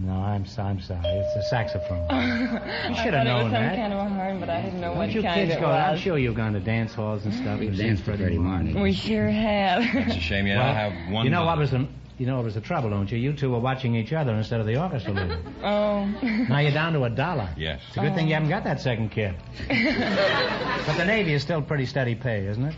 No, 0.00 0.14
I'm, 0.14 0.44
I'm 0.58 0.80
sorry. 0.80 1.00
It's 1.04 1.36
a 1.36 1.48
saxophone. 1.48 2.08
You 2.88 2.94
should 2.96 3.14
have 3.14 3.24
it 3.26 3.32
was 3.32 3.42
known 3.42 3.42
some 3.44 3.52
that. 3.52 3.76
kind 3.76 3.92
of 3.92 3.98
a 4.00 4.08
horn, 4.08 4.40
but 4.40 4.50
I 4.50 4.62
didn't 4.62 4.80
know 4.80 4.88
Don't 4.88 4.96
what 4.98 5.10
you 5.12 5.22
kind 5.22 5.42
kids 5.42 5.52
it 5.56 5.60
go? 5.60 5.68
was. 5.68 5.90
I'm 5.92 5.98
sure 5.98 6.18
you've 6.18 6.34
gone 6.34 6.54
to 6.54 6.60
dance 6.60 6.92
halls 6.94 7.24
and 7.24 7.34
stuff. 7.34 7.60
We've 7.60 7.68
and 7.68 7.76
seen 7.78 7.86
danced 7.88 8.04
to 8.06 8.16
Freddie 8.16 8.38
Martin. 8.38 8.80
We 8.80 8.92
sure 8.94 9.28
have. 9.28 9.82
It's 10.08 10.16
a 10.16 10.20
shame 10.20 10.46
you 10.48 10.54
Well, 10.56 10.66
don't 10.66 10.74
have 10.74 11.12
one. 11.12 11.24
You 11.24 11.30
know 11.30 11.44
what 11.44 11.58
was 11.58 11.70
the 11.70 11.86
you 12.18 12.26
know 12.26 12.36
what 12.36 12.44
was 12.44 12.54
the 12.54 12.60
trouble, 12.60 12.90
don't 12.90 13.10
you? 13.10 13.16
You 13.16 13.32
two 13.32 13.50
were 13.50 13.60
watching 13.60 13.94
each 13.94 14.12
other 14.12 14.34
instead 14.34 14.60
of 14.60 14.66
the 14.66 14.80
orchestra 14.80 15.12
leader. 15.12 15.40
oh. 15.62 16.04
now 16.48 16.58
you're 16.58 16.72
down 16.72 16.92
to 16.94 17.04
a 17.04 17.10
dollar. 17.10 17.48
Yes. 17.56 17.80
It's 17.88 17.96
a 17.96 18.00
good 18.00 18.14
thing 18.14 18.26
you 18.26 18.34
haven't 18.34 18.48
got 18.48 18.64
that 18.64 18.80
second 18.80 19.10
kid. 19.10 19.36
but 19.68 20.96
the 20.96 21.04
Navy 21.04 21.32
is 21.32 21.42
still 21.42 21.62
pretty 21.62 21.86
steady 21.86 22.16
pay, 22.16 22.46
isn't 22.46 22.64
it? 22.64 22.74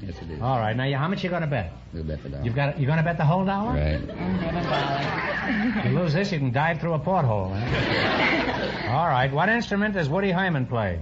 Yes, 0.00 0.16
it 0.22 0.30
is. 0.30 0.40
All 0.40 0.58
right. 0.58 0.76
Now, 0.76 0.98
how 0.98 1.08
much 1.08 1.24
you 1.24 1.30
going 1.30 1.42
to 1.42 1.48
bet? 1.48 1.72
We'll 1.92 2.04
bet 2.04 2.22
the 2.22 2.28
dollar. 2.28 2.44
You've 2.44 2.54
got 2.54 2.78
you're 2.78 2.86
going 2.86 2.98
to 2.98 3.04
bet 3.04 3.16
the 3.16 3.24
whole 3.24 3.44
dollar. 3.44 3.72
Right. 3.72 3.94
I'm 3.94 4.40
gonna 4.40 4.62
buy 4.62 5.80
If 5.84 5.84
you 5.86 5.98
lose 5.98 6.12
this, 6.12 6.30
you 6.30 6.38
can 6.38 6.52
dive 6.52 6.80
through 6.80 6.94
a 6.94 6.98
porthole. 6.98 7.52
eh? 7.54 8.88
All 8.90 9.08
right. 9.08 9.32
What 9.32 9.48
instrument 9.48 9.94
does 9.94 10.08
Woody 10.08 10.30
Herman 10.30 10.66
play? 10.66 11.00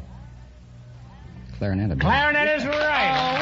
Clarinet. 1.58 2.00
Clarinet 2.00 2.56
is 2.56 2.64
right. 2.64 3.12
Well, 3.12 3.36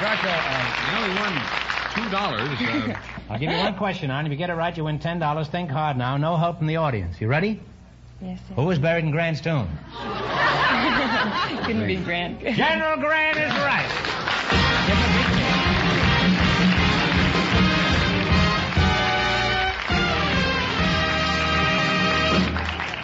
Groucho, 0.00 0.32
uh, 0.32 0.90
you 0.90 1.04
only 1.04 1.20
won 1.20 1.71
two 1.94 2.08
dollars. 2.10 2.48
Uh, 2.60 2.94
I'll 3.30 3.38
give 3.38 3.50
you 3.50 3.56
one 3.58 3.74
question, 3.76 4.10
on. 4.10 4.26
If 4.26 4.32
you 4.32 4.38
get 4.38 4.50
it 4.50 4.54
right, 4.54 4.76
you 4.76 4.84
win 4.84 4.98
ten 4.98 5.18
dollars. 5.18 5.48
Think 5.48 5.70
hard 5.70 5.96
now. 5.96 6.16
No 6.16 6.36
help 6.36 6.58
from 6.58 6.66
the 6.66 6.76
audience. 6.76 7.20
You 7.20 7.28
ready? 7.28 7.60
Yes, 8.20 8.38
sir. 8.48 8.54
Who 8.54 8.64
was 8.66 8.78
buried 8.78 9.04
in 9.04 9.10
Grant's 9.10 9.40
tomb? 9.46 9.68
Couldn't 11.64 11.86
be 11.86 11.96
Grant. 11.96 12.40
General 12.56 12.96
Grant 12.98 13.36
is 13.38 13.52
right. 13.58 14.92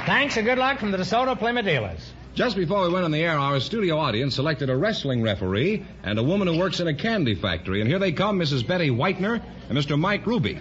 Thanks 0.07 0.37
and 0.39 0.47
good 0.47 0.57
luck 0.59 0.79
from 0.79 0.91
the 0.91 0.97
DeSoto 0.97 1.39
Plymouth 1.39 1.67
dealers. 1.67 2.13
Just 2.39 2.55
before 2.55 2.85
we 2.87 2.93
went 2.93 3.05
on 3.05 3.11
the 3.11 3.21
air, 3.21 3.37
our 3.37 3.59
studio 3.59 3.99
audience 3.99 4.37
selected 4.37 4.71
a 4.71 4.77
wrestling 4.77 5.23
referee 5.23 5.85
and 6.05 6.21
a 6.21 6.23
woman 6.23 6.47
who 6.47 6.57
works 6.57 6.79
in 6.79 6.87
a 6.87 6.95
candy 6.95 7.35
factory. 7.35 7.81
And 7.81 7.91
here 7.91 7.99
they 7.99 8.13
come, 8.13 8.39
Mrs. 8.39 8.65
Betty 8.65 8.91
Whitener 8.91 9.43
and 9.69 9.77
Mr. 9.77 9.99
Mike 9.99 10.25
Ruby. 10.25 10.55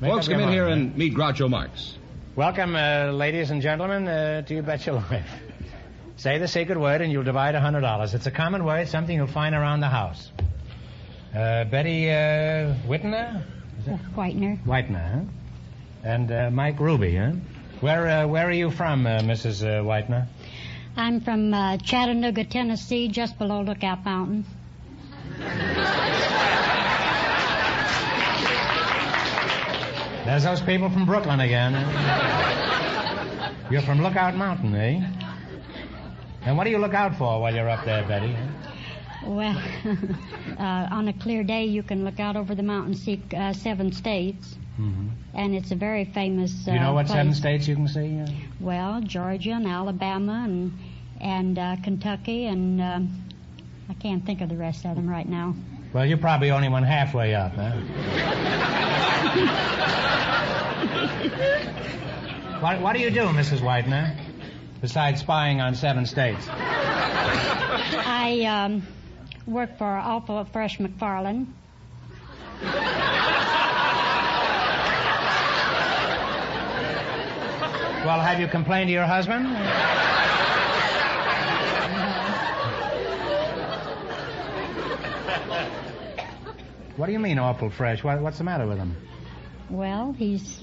Make 0.00 0.10
Folks, 0.10 0.26
come 0.26 0.40
your 0.40 0.48
in 0.48 0.52
here 0.52 0.66
and 0.66 0.96
meet 0.96 1.14
Groucho 1.14 1.48
Marx. 1.48 1.96
Welcome, 2.34 2.74
uh, 2.74 3.12
ladies 3.12 3.52
and 3.52 3.62
gentlemen, 3.62 4.08
uh, 4.08 4.42
to 4.42 4.54
You 4.56 4.62
Bet 4.62 4.84
Your 4.86 4.96
Life. 4.96 5.30
Say 6.16 6.38
the 6.38 6.48
secret 6.48 6.80
word 6.80 7.00
and 7.00 7.12
you'll 7.12 7.22
divide 7.22 7.54
a 7.54 7.60
$100. 7.60 8.14
It's 8.14 8.26
a 8.26 8.32
common 8.32 8.64
word, 8.64 8.88
something 8.88 9.14
you'll 9.14 9.28
find 9.28 9.54
around 9.54 9.78
the 9.78 9.88
house. 9.88 10.32
Uh, 11.32 11.62
Betty 11.62 12.10
uh, 12.10 12.74
Whitner? 12.88 13.44
Whitener. 14.16 14.64
Whitener, 14.64 15.12
huh? 15.12 15.20
And 16.02 16.32
uh, 16.32 16.50
Mike 16.50 16.80
Ruby, 16.80 17.14
huh? 17.14 17.34
Where, 17.80 18.08
uh, 18.08 18.26
where 18.26 18.48
are 18.48 18.52
you 18.52 18.72
from, 18.72 19.06
uh, 19.06 19.20
Mrs. 19.20 19.62
Uh, 19.62 19.84
Whitener? 19.84 20.26
I'm 20.98 21.20
from 21.20 21.54
uh, 21.54 21.76
Chattanooga, 21.76 22.42
Tennessee, 22.42 23.06
just 23.06 23.38
below 23.38 23.60
Lookout 23.62 24.04
Mountain. 24.04 24.44
There's 30.24 30.42
those 30.42 30.60
people 30.60 30.90
from 30.90 31.06
Brooklyn 31.06 31.38
again. 31.38 31.74
You're 33.70 33.82
from 33.82 34.02
Lookout 34.02 34.34
Mountain, 34.34 34.74
eh? 34.74 35.08
And 36.42 36.56
what 36.56 36.64
do 36.64 36.70
you 36.70 36.78
look 36.78 36.94
out 36.94 37.14
for 37.14 37.40
while 37.40 37.54
you're 37.54 37.70
up 37.70 37.84
there, 37.84 38.04
Betty? 38.04 38.34
Well, 39.24 39.56
uh, 40.58 40.88
on 40.90 41.06
a 41.06 41.12
clear 41.12 41.44
day, 41.44 41.66
you 41.66 41.84
can 41.84 42.04
look 42.04 42.18
out 42.18 42.34
over 42.34 42.56
the 42.56 42.64
mountain, 42.64 42.96
see 42.96 43.22
uh, 43.36 43.52
seven 43.52 43.92
states, 43.92 44.56
Mm-hmm. 44.78 45.08
and 45.34 45.54
it's 45.56 45.72
a 45.72 45.74
very 45.74 46.04
famous. 46.04 46.52
Do 46.52 46.72
you 46.72 46.78
know 46.78 46.90
uh, 46.90 46.94
what 46.94 47.08
seven 47.08 47.34
states 47.34 47.66
you 47.66 47.74
can 47.74 47.88
see? 47.88 48.20
Uh, 48.20 48.28
Well, 48.60 49.00
Georgia 49.00 49.52
and 49.52 49.66
Alabama 49.66 50.42
and 50.44 50.72
and 51.20 51.58
uh, 51.58 51.76
Kentucky 51.82 52.46
and 52.46 52.80
um, 52.80 53.22
I 53.88 53.94
can't 53.94 54.24
think 54.24 54.40
of 54.40 54.48
the 54.48 54.56
rest 54.56 54.84
of 54.84 54.94
them 54.94 55.08
right 55.08 55.28
now. 55.28 55.54
Well, 55.92 56.06
you're 56.06 56.18
probably 56.18 56.50
only 56.50 56.68
went 56.68 56.86
halfway 56.86 57.34
up, 57.34 57.52
huh? 57.54 57.72
what, 62.60 62.80
what 62.80 62.92
do 62.94 63.00
you 63.00 63.10
do, 63.10 63.22
Mrs. 63.22 63.60
Whitener, 63.60 64.14
besides 64.80 65.20
spying 65.20 65.60
on 65.62 65.74
seven 65.74 66.06
states? 66.06 66.46
I 66.50 68.44
um, 68.44 68.86
work 69.46 69.78
for 69.78 69.86
Awful 69.86 70.44
Fresh 70.44 70.78
MacFarlane. 70.78 71.54
Well, 78.08 78.20
have 78.20 78.40
you 78.40 78.48
complained 78.48 78.88
to 78.88 78.92
your 78.94 79.04
husband? 79.04 79.44
What 86.96 87.04
do 87.04 87.12
you 87.12 87.18
mean, 87.18 87.38
awful 87.38 87.68
fresh? 87.68 88.02
What, 88.02 88.22
what's 88.22 88.38
the 88.38 88.44
matter 88.44 88.66
with 88.66 88.78
him? 88.78 88.96
Well, 89.68 90.12
he's 90.12 90.58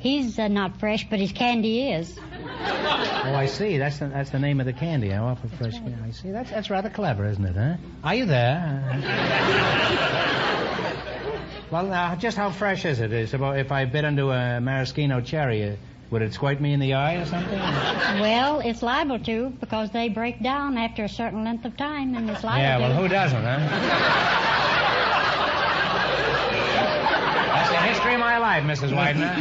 he's 0.00 0.38
uh, 0.38 0.48
not 0.48 0.80
fresh, 0.80 1.08
but 1.08 1.18
his 1.18 1.32
candy 1.32 1.92
is. 1.92 2.18
Oh, 2.20 3.34
I 3.36 3.46
see. 3.46 3.78
That's 3.78 3.98
the, 3.98 4.08
that's 4.08 4.28
the 4.28 4.38
name 4.38 4.60
of 4.60 4.66
the 4.66 4.74
candy. 4.74 5.14
Awful 5.14 5.48
fresh 5.48 5.72
candy. 5.72 5.96
I 6.06 6.10
see. 6.10 6.30
That's 6.30 6.50
that's 6.50 6.68
rather 6.68 6.90
clever, 6.90 7.24
isn't 7.24 7.46
it? 7.46 7.56
Huh? 7.56 7.76
Are 8.04 8.14
you 8.14 8.26
there? 8.26 9.00
well, 11.70 11.86
now, 11.86 12.16
just 12.16 12.36
how 12.36 12.50
fresh 12.50 12.84
is 12.84 13.00
it? 13.00 13.14
Is 13.14 13.32
about 13.32 13.56
if 13.56 13.72
I 13.72 13.86
bit 13.86 14.04
into 14.04 14.30
a 14.30 14.60
maraschino 14.60 15.22
cherry, 15.22 15.70
uh, 15.70 15.76
would 16.12 16.20
it 16.20 16.34
squirt 16.34 16.60
me 16.60 16.74
in 16.74 16.80
the 16.80 16.92
eye 16.92 17.14
or 17.14 17.24
something? 17.24 17.58
Well, 17.58 18.60
it's 18.60 18.82
liable 18.82 19.18
to 19.20 19.48
because 19.60 19.90
they 19.90 20.10
break 20.10 20.42
down 20.42 20.76
after 20.76 21.04
a 21.04 21.08
certain 21.08 21.42
length 21.42 21.64
of 21.64 21.74
time, 21.78 22.14
and 22.14 22.28
it's 22.28 22.44
liable 22.44 22.62
yeah. 22.62 22.76
to. 22.76 22.82
Well, 22.82 23.02
who 23.02 23.08
doesn't, 23.08 23.42
huh? 23.42 23.58
That's 27.48 27.70
the 27.70 27.76
history 27.76 28.12
of 28.14 28.20
my 28.20 28.36
life, 28.36 28.62
Mrs. 28.64 28.90
Whitener. 28.92 29.34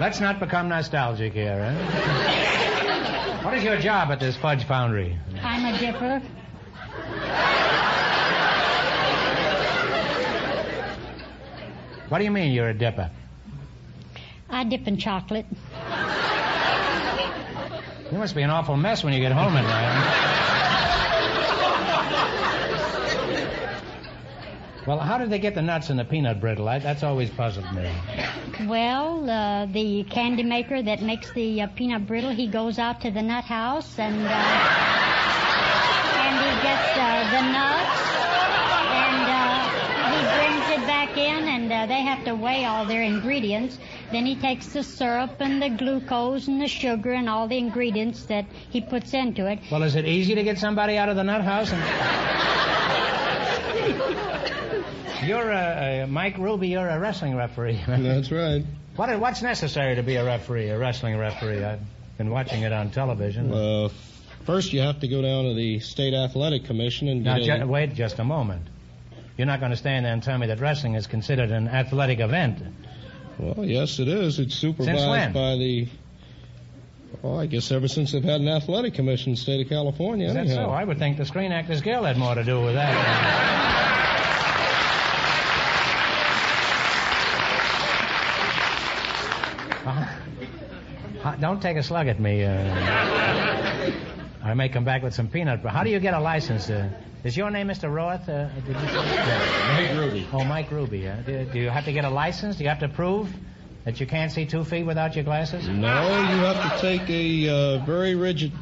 Let's 0.00 0.20
not 0.20 0.40
become 0.40 0.68
nostalgic 0.68 1.34
here, 1.34 1.72
huh? 1.72 3.44
What 3.44 3.54
is 3.54 3.62
your 3.62 3.78
job 3.78 4.10
at 4.10 4.18
this 4.18 4.36
fudge 4.36 4.64
foundry? 4.64 5.16
I'm 5.40 5.72
a 5.72 5.78
dipper. 5.78 6.20
What 12.08 12.18
do 12.18 12.24
you 12.24 12.30
mean 12.30 12.52
you're 12.52 12.68
a 12.70 12.74
dipper? 12.74 13.10
I 14.48 14.64
dip 14.64 14.86
in 14.88 14.96
chocolate. 14.96 15.46
You 18.10 18.16
must 18.16 18.34
be 18.34 18.40
an 18.40 18.48
awful 18.50 18.76
mess 18.76 19.04
when 19.04 19.12
you 19.12 19.20
get 19.20 19.32
home 19.32 19.54
at 19.54 19.62
night. 19.62 20.38
Well, 24.86 24.98
how 24.98 25.18
did 25.18 25.28
they 25.28 25.38
get 25.38 25.54
the 25.54 25.60
nuts 25.60 25.90
in 25.90 25.98
the 25.98 26.04
peanut 26.06 26.40
brittle? 26.40 26.66
I, 26.66 26.78
that's 26.78 27.02
always 27.02 27.28
puzzled 27.28 27.70
me. 27.74 27.92
Well, 28.66 29.28
uh, 29.28 29.66
the 29.66 30.04
candy 30.04 30.44
maker 30.44 30.80
that 30.80 31.02
makes 31.02 31.30
the 31.32 31.60
uh, 31.60 31.66
peanut 31.66 32.06
brittle, 32.06 32.30
he 32.30 32.46
goes 32.46 32.78
out 32.78 33.02
to 33.02 33.10
the 33.10 33.20
nut 33.20 33.44
house 33.44 33.98
and 33.98 34.16
uh, 34.16 34.30
and 36.24 36.36
he 36.40 36.52
gets 36.64 36.88
uh, 36.96 37.20
the 37.36 37.42
nuts 37.52 38.00
and 38.96 39.28
uh, 39.28 39.68
he 40.08 40.20
brings 40.38 40.80
it 40.80 40.86
back 40.86 41.18
in 41.18 41.48
and 41.70 41.90
uh, 41.90 41.94
they 41.94 42.00
have 42.00 42.24
to 42.24 42.34
weigh 42.34 42.64
all 42.64 42.86
their 42.86 43.02
ingredients. 43.02 43.78
Then 44.10 44.24
he 44.24 44.36
takes 44.36 44.68
the 44.68 44.82
syrup 44.82 45.36
and 45.40 45.60
the 45.60 45.68
glucose 45.68 46.48
and 46.48 46.60
the 46.60 46.66
sugar 46.68 47.12
and 47.12 47.28
all 47.28 47.46
the 47.46 47.58
ingredients 47.58 48.24
that 48.26 48.46
he 48.70 48.80
puts 48.80 49.12
into 49.12 49.46
it. 49.46 49.58
Well, 49.70 49.82
is 49.82 49.94
it 49.94 50.06
easy 50.06 50.34
to 50.34 50.42
get 50.42 50.58
somebody 50.58 50.96
out 50.96 51.08
of 51.10 51.16
the 51.16 51.24
nut 51.24 51.42
house? 51.42 51.70
And... 51.72 51.82
You're 55.28 55.50
a, 55.50 56.04
uh, 56.04 56.06
Mike 56.06 56.38
Ruby. 56.38 56.68
You're 56.68 56.88
a 56.88 56.98
wrestling 56.98 57.36
referee. 57.36 57.80
That's 57.86 58.32
right. 58.32 58.64
What, 58.96 59.20
what's 59.20 59.42
necessary 59.42 59.96
to 59.96 60.02
be 60.02 60.16
a 60.16 60.24
referee, 60.24 60.70
a 60.70 60.78
wrestling 60.78 61.18
referee? 61.18 61.62
I've 61.62 61.80
been 62.16 62.30
watching 62.30 62.62
it 62.62 62.72
on 62.72 62.90
television. 62.90 63.52
Uh, 63.52 63.90
first, 64.46 64.72
you 64.72 64.80
have 64.80 65.00
to 65.00 65.08
go 65.08 65.20
down 65.20 65.44
to 65.44 65.54
the 65.54 65.80
state 65.80 66.14
athletic 66.14 66.64
commission 66.64 67.08
and 67.08 67.24
now, 67.24 67.36
get 67.38 67.56
a- 67.56 67.58
ju- 67.60 67.66
wait 67.66 67.94
just 67.94 68.18
a 68.18 68.24
moment. 68.24 68.66
You're 69.38 69.46
not 69.46 69.60
going 69.60 69.70
to 69.70 69.76
stand 69.76 70.04
there 70.04 70.12
and 70.12 70.20
tell 70.20 70.36
me 70.36 70.48
that 70.48 70.58
wrestling 70.58 70.94
is 70.94 71.06
considered 71.06 71.52
an 71.52 71.68
athletic 71.68 72.18
event. 72.18 72.58
Well, 73.38 73.64
yes, 73.64 74.00
it 74.00 74.08
is. 74.08 74.40
It's 74.40 74.56
supervised 74.56 75.32
by 75.32 75.54
the. 75.54 75.86
Well, 77.22 77.38
I 77.38 77.46
guess 77.46 77.70
ever 77.70 77.86
since 77.86 78.10
they've 78.10 78.22
had 78.22 78.40
an 78.40 78.48
athletic 78.48 78.94
commission 78.94 79.30
in 79.30 79.34
the 79.36 79.40
state 79.40 79.60
of 79.64 79.68
California. 79.68 80.26
Is 80.26 80.34
that 80.34 80.48
so? 80.48 80.70
I 80.70 80.82
would 80.82 80.98
think 80.98 81.18
the 81.18 81.24
Screen 81.24 81.52
Actors 81.52 81.80
Guild 81.82 82.04
had 82.04 82.18
more 82.18 82.34
to 82.34 82.42
do 82.42 82.60
with 82.60 82.74
that. 82.74 83.94
Uh, 91.24 91.36
don't 91.36 91.62
take 91.62 91.76
a 91.76 91.82
slug 91.82 92.08
at 92.08 92.18
me. 92.18 92.44
Uh, 92.44 93.92
I 94.42 94.54
may 94.54 94.68
come 94.68 94.84
back 94.84 95.02
with 95.02 95.14
some 95.14 95.28
peanut. 95.28 95.62
But 95.62 95.72
how 95.72 95.84
do 95.84 95.90
you 95.90 96.00
get 96.00 96.14
a 96.14 96.20
license? 96.20 96.68
Uh, 96.68 96.90
is 97.24 97.36
your 97.36 97.50
name 97.50 97.68
Mr. 97.68 97.92
Roth? 97.92 98.28
Uh, 98.28 98.48
did 98.54 98.68
you? 98.68 98.74
Mike 98.74 99.96
Ruby. 99.96 100.26
Oh, 100.32 100.44
Mike 100.44 100.70
Ruby. 100.70 101.08
Uh, 101.08 101.16
do, 101.16 101.44
do 101.44 101.58
you 101.58 101.70
have 101.70 101.84
to 101.84 101.92
get 101.92 102.04
a 102.04 102.10
license? 102.10 102.56
Do 102.56 102.64
you 102.64 102.68
have 102.68 102.80
to 102.80 102.88
prove 102.88 103.28
that 103.84 104.00
you 104.00 104.06
can't 104.06 104.30
see 104.30 104.46
two 104.46 104.64
feet 104.64 104.84
without 104.84 105.14
your 105.14 105.24
glasses? 105.24 105.68
No, 105.68 106.08
you 106.08 106.38
have 106.44 106.74
to 106.74 106.80
take 106.80 107.08
a 107.08 107.48
uh, 107.48 107.84
very 107.84 108.14
rigid 108.14 108.52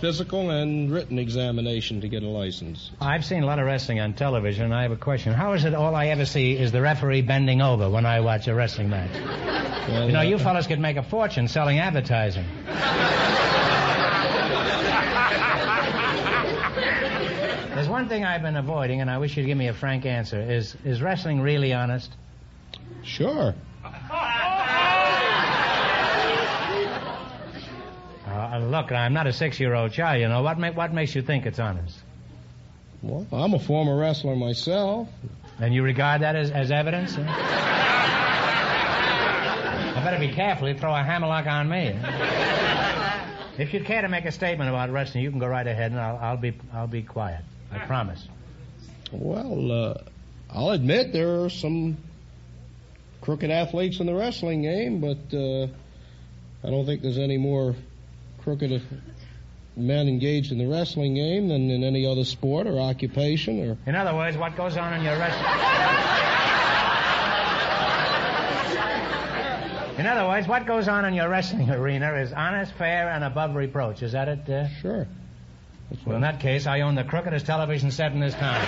physical 0.00 0.50
and 0.50 0.92
written 0.92 1.18
examination 1.18 2.02
to 2.02 2.08
get 2.08 2.22
a 2.22 2.28
license. 2.28 2.90
I've 3.00 3.24
seen 3.24 3.42
a 3.42 3.46
lot 3.46 3.58
of 3.58 3.66
wrestling 3.66 4.00
on 4.00 4.12
television, 4.12 4.64
and 4.64 4.74
I 4.74 4.82
have 4.82 4.92
a 4.92 4.96
question. 4.96 5.32
How 5.32 5.54
is 5.54 5.64
it 5.64 5.74
all 5.74 5.94
I 5.94 6.08
ever 6.08 6.26
see 6.26 6.52
is 6.56 6.72
the 6.72 6.82
referee 6.82 7.22
bending 7.22 7.62
over 7.62 7.88
when 7.88 8.04
I 8.04 8.20
watch 8.20 8.46
a 8.48 8.54
wrestling 8.54 8.90
match? 8.90 9.10
Well, 9.88 10.06
you 10.06 10.12
know, 10.12 10.20
uh, 10.20 10.22
you 10.22 10.38
fellas 10.38 10.66
could 10.66 10.80
make 10.80 10.96
a 10.96 11.02
fortune 11.02 11.48
selling 11.48 11.78
advertising. 11.78 12.44
There's 17.74 17.85
one 17.96 18.08
thing 18.10 18.26
I've 18.26 18.42
been 18.42 18.56
avoiding, 18.56 19.00
and 19.00 19.10
I 19.10 19.16
wish 19.16 19.38
you'd 19.38 19.46
give 19.46 19.56
me 19.56 19.68
a 19.68 19.72
frank 19.72 20.04
answer. 20.04 20.38
Is 20.38 20.76
is 20.84 21.00
wrestling 21.00 21.40
really 21.40 21.72
honest? 21.72 22.12
Sure. 23.02 23.54
Uh, 28.28 28.58
look, 28.58 28.92
I'm 28.92 29.14
not 29.14 29.26
a 29.26 29.32
six-year-old 29.32 29.92
child, 29.92 30.20
you 30.20 30.28
know. 30.28 30.42
What, 30.42 30.58
what 30.74 30.92
makes 30.92 31.14
you 31.14 31.22
think 31.22 31.46
it's 31.46 31.58
honest? 31.58 31.96
Well, 33.02 33.26
I'm 33.32 33.54
a 33.54 33.58
former 33.58 33.96
wrestler 33.96 34.36
myself. 34.36 35.08
And 35.58 35.72
you 35.72 35.82
regard 35.82 36.20
that 36.20 36.36
as, 36.36 36.50
as 36.50 36.70
evidence? 36.70 37.16
I 37.18 37.22
better 40.04 40.18
be 40.18 40.34
careful. 40.34 40.68
You 40.68 40.74
throw 40.76 40.94
a 40.94 41.02
hammerlock 41.02 41.46
on 41.46 41.68
me. 41.70 41.96
If 43.58 43.72
you'd 43.72 43.86
care 43.86 44.02
to 44.02 44.08
make 44.08 44.26
a 44.26 44.32
statement 44.32 44.68
about 44.68 44.90
wrestling, 44.90 45.24
you 45.24 45.30
can 45.30 45.38
go 45.38 45.46
right 45.46 45.66
ahead, 45.66 45.92
and 45.92 46.00
I'll, 46.00 46.18
I'll 46.18 46.36
be 46.36 46.52
I'll 46.74 46.86
be 46.86 47.02
quiet. 47.02 47.42
I 47.72 47.78
promise. 47.80 48.26
Well, 49.12 49.72
uh, 49.72 49.94
I'll 50.50 50.70
admit 50.70 51.12
there 51.12 51.44
are 51.44 51.50
some 51.50 51.96
crooked 53.20 53.50
athletes 53.50 54.00
in 54.00 54.06
the 54.06 54.14
wrestling 54.14 54.62
game, 54.62 55.00
but 55.00 55.18
uh, 55.36 55.66
I 56.64 56.70
don't 56.70 56.86
think 56.86 57.02
there's 57.02 57.18
any 57.18 57.38
more 57.38 57.74
crooked 58.42 58.82
men 59.76 60.08
engaged 60.08 60.52
in 60.52 60.58
the 60.58 60.66
wrestling 60.66 61.14
game 61.14 61.48
than 61.48 61.70
in 61.70 61.84
any 61.84 62.06
other 62.06 62.24
sport 62.24 62.66
or 62.66 62.80
occupation 62.80 63.68
or. 63.68 63.78
In 63.86 63.94
other 63.94 64.14
words, 64.14 64.36
what 64.36 64.56
goes 64.56 64.76
on 64.76 64.94
in 64.94 65.02
your 65.02 65.18
wrestling? 65.18 65.44
In 69.98 70.06
other 70.06 70.28
words, 70.28 70.46
what 70.46 70.66
goes 70.66 70.88
on 70.88 71.04
in 71.06 71.14
your 71.14 71.28
wrestling 71.28 71.70
arena 71.80 72.14
is 72.16 72.32
honest, 72.32 72.72
fair, 72.74 73.08
and 73.08 73.24
above 73.24 73.54
reproach. 73.54 74.02
Is 74.02 74.12
that 74.12 74.28
it? 74.28 74.48
Uh? 74.48 74.68
Sure. 74.80 75.08
Well, 76.04 76.16
in 76.16 76.22
that 76.22 76.40
case, 76.40 76.66
I 76.66 76.80
own 76.80 76.94
the 76.94 77.04
crookedest 77.04 77.46
television 77.46 77.90
set 77.90 78.12
in 78.12 78.20
this 78.20 78.34
town. 78.34 78.54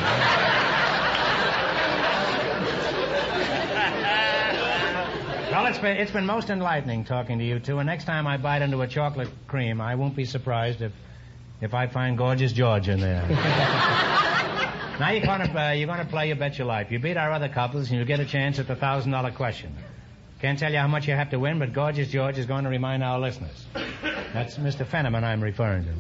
well, 5.51 5.67
it's 5.67 5.79
been 5.79 5.97
it's 5.97 6.13
been 6.13 6.27
most 6.27 6.51
enlightening 6.51 7.05
talking 7.05 7.39
to 7.39 7.45
you 7.45 7.59
two. 7.59 7.79
And 7.79 7.87
next 7.87 8.05
time 8.05 8.27
I 8.27 8.37
bite 8.37 8.63
into 8.63 8.81
a 8.83 8.87
chocolate 8.87 9.31
cream, 9.47 9.81
I 9.81 9.97
won't 9.97 10.15
be 10.15 10.25
surprised 10.25 10.83
if 10.83 10.93
if 11.61 11.75
I 11.75 11.89
find 11.89 12.17
gorgeous 12.17 12.53
George 12.53 12.89
in 12.89 13.01
there. 13.01 13.27
now 15.01 15.11
you're 15.11 15.27
gonna 15.27 15.53
uh, 15.53 15.73
you're 15.73 15.89
gonna 15.89 16.05
play 16.05 16.29
You 16.29 16.37
Bet 16.37 16.59
Your 16.59 16.69
Life. 16.69 16.93
You 16.93 17.01
beat 17.01 17.17
our 17.17 17.33
other 17.33 17.49
couples, 17.49 17.91
and 17.91 17.99
you 17.99 18.05
get 18.05 18.21
a 18.21 18.27
chance 18.27 18.61
at 18.61 18.69
the 18.69 18.77
thousand 18.77 19.11
dollar 19.13 19.33
question. 19.33 19.75
Can't 20.41 20.59
tell 20.59 20.71
you 20.71 20.79
how 20.79 20.87
much 20.87 21.09
you 21.09 21.15
have 21.15 21.31
to 21.31 21.39
win, 21.41 21.59
but 21.59 21.73
Gorgeous 21.73 22.09
George 22.09 22.39
is 22.39 22.47
going 22.47 22.63
to 22.63 22.71
remind 22.71 23.03
our 23.03 23.19
listeners. 23.19 23.67
That's 24.33 24.57
Mr. 24.57 24.87
Fenneman 24.87 25.25
I'm 25.25 25.43
referring 25.43 25.85
to. 25.85 25.91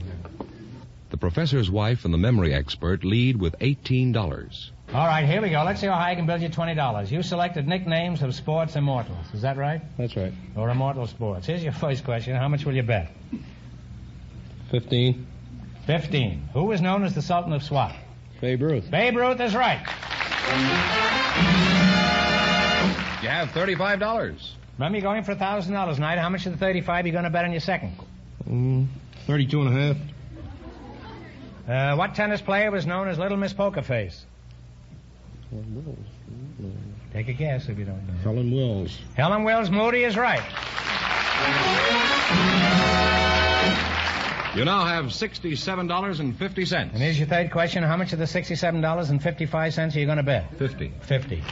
The 1.11 1.17
professor's 1.17 1.71
wife 1.71 2.05
and 2.05 2.13
the 2.13 2.19
memory 2.19 2.53
expert 2.53 3.03
lead 3.03 3.37
with 3.37 3.59
$18. 3.61 4.71
All 4.95 5.07
right, 5.07 5.27
here 5.27 5.41
we 5.41 5.51
go. 5.51 5.63
Let's 5.65 5.81
see 5.81 5.87
how 5.87 5.95
high 5.95 6.13
I 6.13 6.15
can 6.15 6.27
build 6.27 6.43
you 6.43 6.49
$20. 6.49 7.11
You 7.11 7.23
selected 7.23 7.67
nicknames 7.67 8.23
of 8.23 8.35
sports 8.35 8.77
immortals. 8.77 9.27
Is 9.33 9.43
that 9.43 9.57
right? 9.57 9.81
That's 9.97 10.17
right. 10.17 10.33
Or 10.57 10.69
immortal 10.69 11.07
sports. 11.07 11.47
Here's 11.47 11.63
your 11.63 11.73
first 11.73 12.05
question. 12.05 12.37
How 12.37 12.49
much 12.49 12.65
will 12.65 12.75
you 12.75 12.83
bet? 12.83 13.11
15. 14.71 15.27
15. 15.87 16.49
Who 16.53 16.65
was 16.65 16.83
known 16.83 17.05
as 17.05 17.15
the 17.15 17.23
Sultan 17.23 17.53
of 17.55 17.63
Swat? 17.63 17.95
Babe 18.41 18.61
Ruth. 18.63 18.91
Babe 18.91 19.17
Ruth 19.17 19.41
is 19.41 19.55
right. 19.55 19.81
You 23.23 23.29
have 23.29 23.49
$35. 23.49 24.53
Remember, 24.79 24.99
you're 24.99 25.03
going 25.03 25.25
for 25.25 25.35
$1,000 25.35 25.95
tonight. 25.95 26.19
How 26.19 26.29
much 26.29 26.47
of 26.47 26.53
the 26.53 26.59
35 26.59 27.05
are 27.05 27.07
you 27.07 27.13
going 27.13 27.25
to 27.25 27.31
bet 27.31 27.45
on 27.45 27.51
your 27.51 27.61
second? 27.61 27.99
Mm, 28.49 28.87
32 29.27 29.63
and 29.63 29.77
a 29.77 29.81
half. 29.81 29.97
Uh, 31.69 31.95
what 31.97 32.15
tennis 32.15 32.41
player 32.41 32.71
was 32.71 32.87
known 32.87 33.09
as 33.09 33.19
Little 33.19 33.37
Miss 33.37 33.53
Poker 33.53 33.83
Face? 33.83 34.25
Take 37.13 37.29
a 37.29 37.33
guess 37.33 37.69
if 37.69 37.79
you 37.79 37.85
don't 37.85 38.07
know. 38.07 38.15
Helen 38.23 38.51
Wills. 38.51 38.99
Helen 39.17 39.45
Wills 39.45 39.71
Moody 39.71 40.05
is 40.05 40.17
right. 40.17 40.43
You 44.57 44.65
now 44.65 44.85
have 44.87 45.07
$67.50. 45.07 46.73
And 46.73 46.91
here's 46.93 47.19
your 47.19 47.29
third 47.29 47.51
question. 47.51 47.83
How 47.83 47.97
much 47.97 48.13
of 48.13 48.19
the 48.19 48.25
$67.55 48.25 49.95
are 49.95 49.99
you 49.99 50.07
going 50.07 50.17
to 50.17 50.23
bet? 50.23 50.57
50. 50.59 50.93
50. 51.03 51.43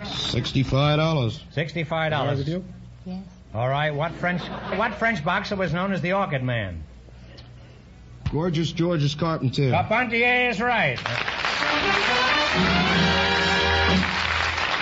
$65. 0.00 1.40
$65. 1.54 2.36
with 2.38 2.48
you? 2.48 2.64
Yes. 3.04 3.24
All 3.54 3.68
right. 3.68 3.94
What 3.94 4.12
French 4.12 4.42
what 4.42 4.94
French 4.94 5.24
boxer 5.24 5.56
was 5.56 5.72
known 5.72 5.92
as 5.92 6.00
the 6.00 6.14
Orchid 6.14 6.42
Man? 6.42 6.82
Gorgeous 8.32 8.72
Georges 8.72 9.14
Carpentier. 9.14 9.70
Carpentier 9.70 10.50
is 10.50 10.60
right. 10.60 10.98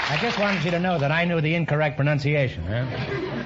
I 0.07 0.19
just 0.21 0.39
wanted 0.39 0.65
you 0.65 0.71
to 0.71 0.79
know 0.79 0.99
that 0.99 1.11
I 1.13 1.25
knew 1.25 1.41
the 1.41 1.55
incorrect 1.55 1.97
pronunciation. 1.97 2.63
Huh? 2.65 2.75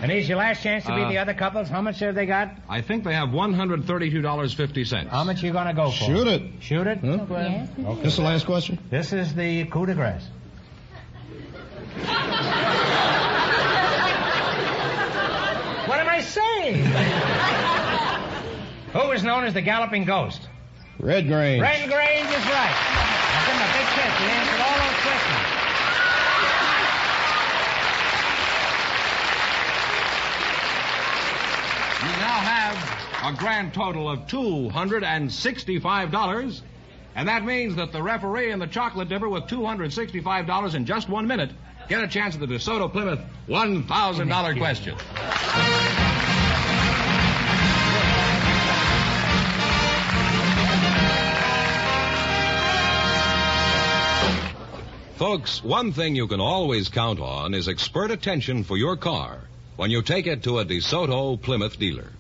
And 0.03 0.11
here's 0.11 0.29
your 0.29 0.39
last 0.39 0.63
chance 0.63 0.85
to 0.85 0.95
beat 0.95 1.05
Uh, 1.05 1.09
the 1.09 1.19
other 1.19 1.35
couples. 1.35 1.69
How 1.69 1.81
much 1.83 1.99
have 2.01 2.15
they 2.15 2.27
got? 2.27 2.51
I 2.69 2.81
think 2.83 3.05
they 3.05 3.15
have 3.15 3.31
$132.50. 3.31 5.09
How 5.09 5.25
much 5.25 5.43
are 5.43 5.47
you 5.47 5.53
going 5.53 5.67
to 5.67 5.73
go 5.75 5.87
for? 5.91 6.05
Shoot 6.05 6.27
it. 6.29 6.43
Shoot 6.61 6.87
it? 6.87 6.99
Huh? 6.99 7.25
Yes. 7.31 7.69
Okay. 7.79 8.03
This 8.03 8.17
the 8.17 8.23
last 8.23 8.47
question? 8.47 8.79
This 8.91 9.13
is 9.13 9.35
the 9.35 9.65
coup 9.67 9.87
de 9.87 9.95
grace. 9.95 10.27
what 15.87 15.99
am 16.01 16.09
I 16.09 16.21
saying? 16.21 16.85
Who 18.93 19.11
is 19.13 19.23
known 19.23 19.45
as 19.45 19.53
the 19.55 19.61
galloping 19.61 20.05
ghost? 20.05 20.49
Red 20.99 21.29
Grange. 21.29 21.61
Red 21.61 21.89
Grange 21.91 22.27
is 22.27 22.47
right. 22.47 22.75
Now 23.31 23.47
give 23.47 23.55
him 23.55 23.63
a 23.63 23.73
big 23.77 23.87
kiss. 23.95 24.13
He 24.19 24.25
answered 24.33 24.61
all 24.61 24.79
those 24.79 24.99
questions. 25.05 25.45
You 32.03 32.09
now 32.19 32.41
have 32.41 32.77
a 33.25 33.33
grand 33.37 33.75
total 33.75 34.09
of 34.09 34.21
$265. 34.27 36.63
And 37.15 37.29
that 37.29 37.45
means 37.45 37.77
that 37.77 37.93
the 37.93 38.03
referee 38.03 38.51
and 38.53 38.63
the 38.63 38.67
chocolate 38.67 39.09
dipper 39.11 39.29
with 39.29 39.45
$265 39.45 40.75
in 40.75 40.87
just 40.87 41.09
one 41.09 41.27
minute 41.27 41.51
get 41.89 42.03
a 42.03 42.09
chance 42.09 42.35
at 42.35 42.41
the 42.41 42.47
DeSoto 42.47 42.91
Plymouth 42.91 43.21
$1,000 43.49 44.59
question. 44.59 44.97
Folks, 55.19 55.65
one 55.65 55.91
thing 55.91 56.15
you 56.15 56.29
can 56.29 56.39
always 56.39 56.89
count 56.89 57.19
on 57.19 57.53
is 57.53 57.67
expert 57.67 58.13
attention 58.13 58.63
for 58.63 58.77
your 58.77 58.97
car 58.97 59.41
when 59.75 59.91
you 59.91 60.01
take 60.01 60.29
it 60.29 60.45
to 60.45 60.61
a 60.61 60.65
DeSoto 60.65 61.43
Plymouth 61.43 61.77
dealer. 61.77 62.13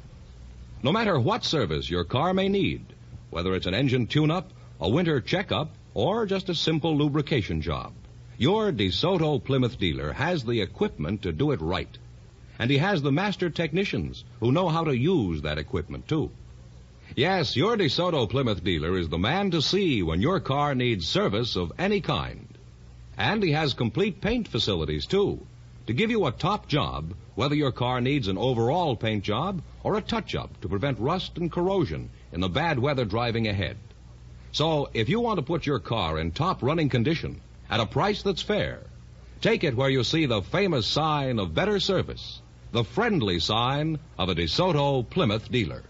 No 0.82 0.90
matter 0.90 1.16
what 1.20 1.44
service 1.44 1.88
your 1.88 2.02
car 2.02 2.34
may 2.34 2.48
need, 2.48 2.84
whether 3.30 3.54
it's 3.54 3.68
an 3.68 3.74
engine 3.74 4.08
tune-up, 4.08 4.50
a 4.80 4.90
winter 4.90 5.20
checkup, 5.20 5.70
or 5.94 6.26
just 6.26 6.48
a 6.48 6.56
simple 6.56 6.96
lubrication 6.96 7.60
job, 7.60 7.92
your 8.36 8.72
DeSoto 8.72 9.44
Plymouth 9.44 9.78
dealer 9.78 10.12
has 10.12 10.42
the 10.42 10.60
equipment 10.60 11.22
to 11.22 11.30
do 11.30 11.52
it 11.52 11.60
right. 11.60 11.96
And 12.58 12.68
he 12.68 12.78
has 12.78 13.00
the 13.00 13.12
master 13.12 13.48
technicians 13.48 14.24
who 14.40 14.50
know 14.50 14.68
how 14.68 14.82
to 14.82 14.98
use 14.98 15.42
that 15.42 15.58
equipment, 15.58 16.08
too. 16.08 16.32
Yes, 17.14 17.54
your 17.54 17.76
DeSoto 17.76 18.28
Plymouth 18.28 18.64
dealer 18.64 18.98
is 18.98 19.08
the 19.08 19.18
man 19.18 19.52
to 19.52 19.62
see 19.62 20.02
when 20.02 20.20
your 20.20 20.40
car 20.40 20.74
needs 20.74 21.06
service 21.06 21.54
of 21.54 21.70
any 21.78 22.00
kind. 22.00 22.57
And 23.18 23.42
he 23.42 23.50
has 23.50 23.74
complete 23.74 24.20
paint 24.20 24.46
facilities, 24.46 25.04
too, 25.04 25.44
to 25.88 25.92
give 25.92 26.10
you 26.10 26.24
a 26.26 26.32
top 26.32 26.68
job, 26.68 27.14
whether 27.34 27.56
your 27.56 27.72
car 27.72 28.00
needs 28.00 28.28
an 28.28 28.38
overall 28.38 28.94
paint 28.94 29.24
job 29.24 29.60
or 29.82 29.96
a 29.96 30.00
touch-up 30.00 30.60
to 30.60 30.68
prevent 30.68 31.00
rust 31.00 31.36
and 31.36 31.50
corrosion 31.50 32.10
in 32.32 32.40
the 32.40 32.48
bad 32.48 32.78
weather 32.78 33.04
driving 33.04 33.48
ahead. 33.48 33.76
So, 34.52 34.88
if 34.94 35.08
you 35.08 35.18
want 35.18 35.38
to 35.38 35.44
put 35.44 35.66
your 35.66 35.80
car 35.80 36.18
in 36.18 36.30
top 36.30 36.62
running 36.62 36.88
condition 36.88 37.40
at 37.68 37.80
a 37.80 37.86
price 37.86 38.22
that's 38.22 38.42
fair, 38.42 38.82
take 39.40 39.64
it 39.64 39.76
where 39.76 39.90
you 39.90 40.04
see 40.04 40.26
the 40.26 40.42
famous 40.42 40.86
sign 40.86 41.40
of 41.40 41.54
better 41.54 41.80
service, 41.80 42.40
the 42.70 42.84
friendly 42.84 43.40
sign 43.40 43.98
of 44.16 44.28
a 44.28 44.34
DeSoto 44.36 45.08
Plymouth 45.10 45.50
dealer. 45.50 45.82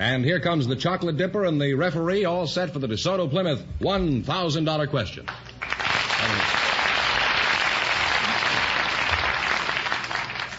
And 0.00 0.24
here 0.24 0.40
comes 0.40 0.66
the 0.66 0.76
chocolate 0.76 1.18
dipper 1.18 1.44
and 1.44 1.60
the 1.60 1.74
referee 1.74 2.24
all 2.24 2.46
set 2.46 2.72
for 2.72 2.78
the 2.78 2.88
DeSoto 2.88 3.28
Plymouth 3.28 3.62
$1,000 3.80 4.88
question. 4.88 5.26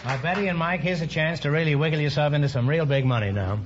Now, 0.04 0.22
Betty 0.22 0.46
and 0.46 0.56
Mike, 0.56 0.82
here's 0.82 1.00
a 1.00 1.08
chance 1.08 1.40
to 1.40 1.50
really 1.50 1.74
wiggle 1.74 1.98
yourself 1.98 2.34
into 2.34 2.48
some 2.48 2.68
real 2.68 2.86
big 2.86 3.04
money 3.04 3.32
now. 3.32 3.58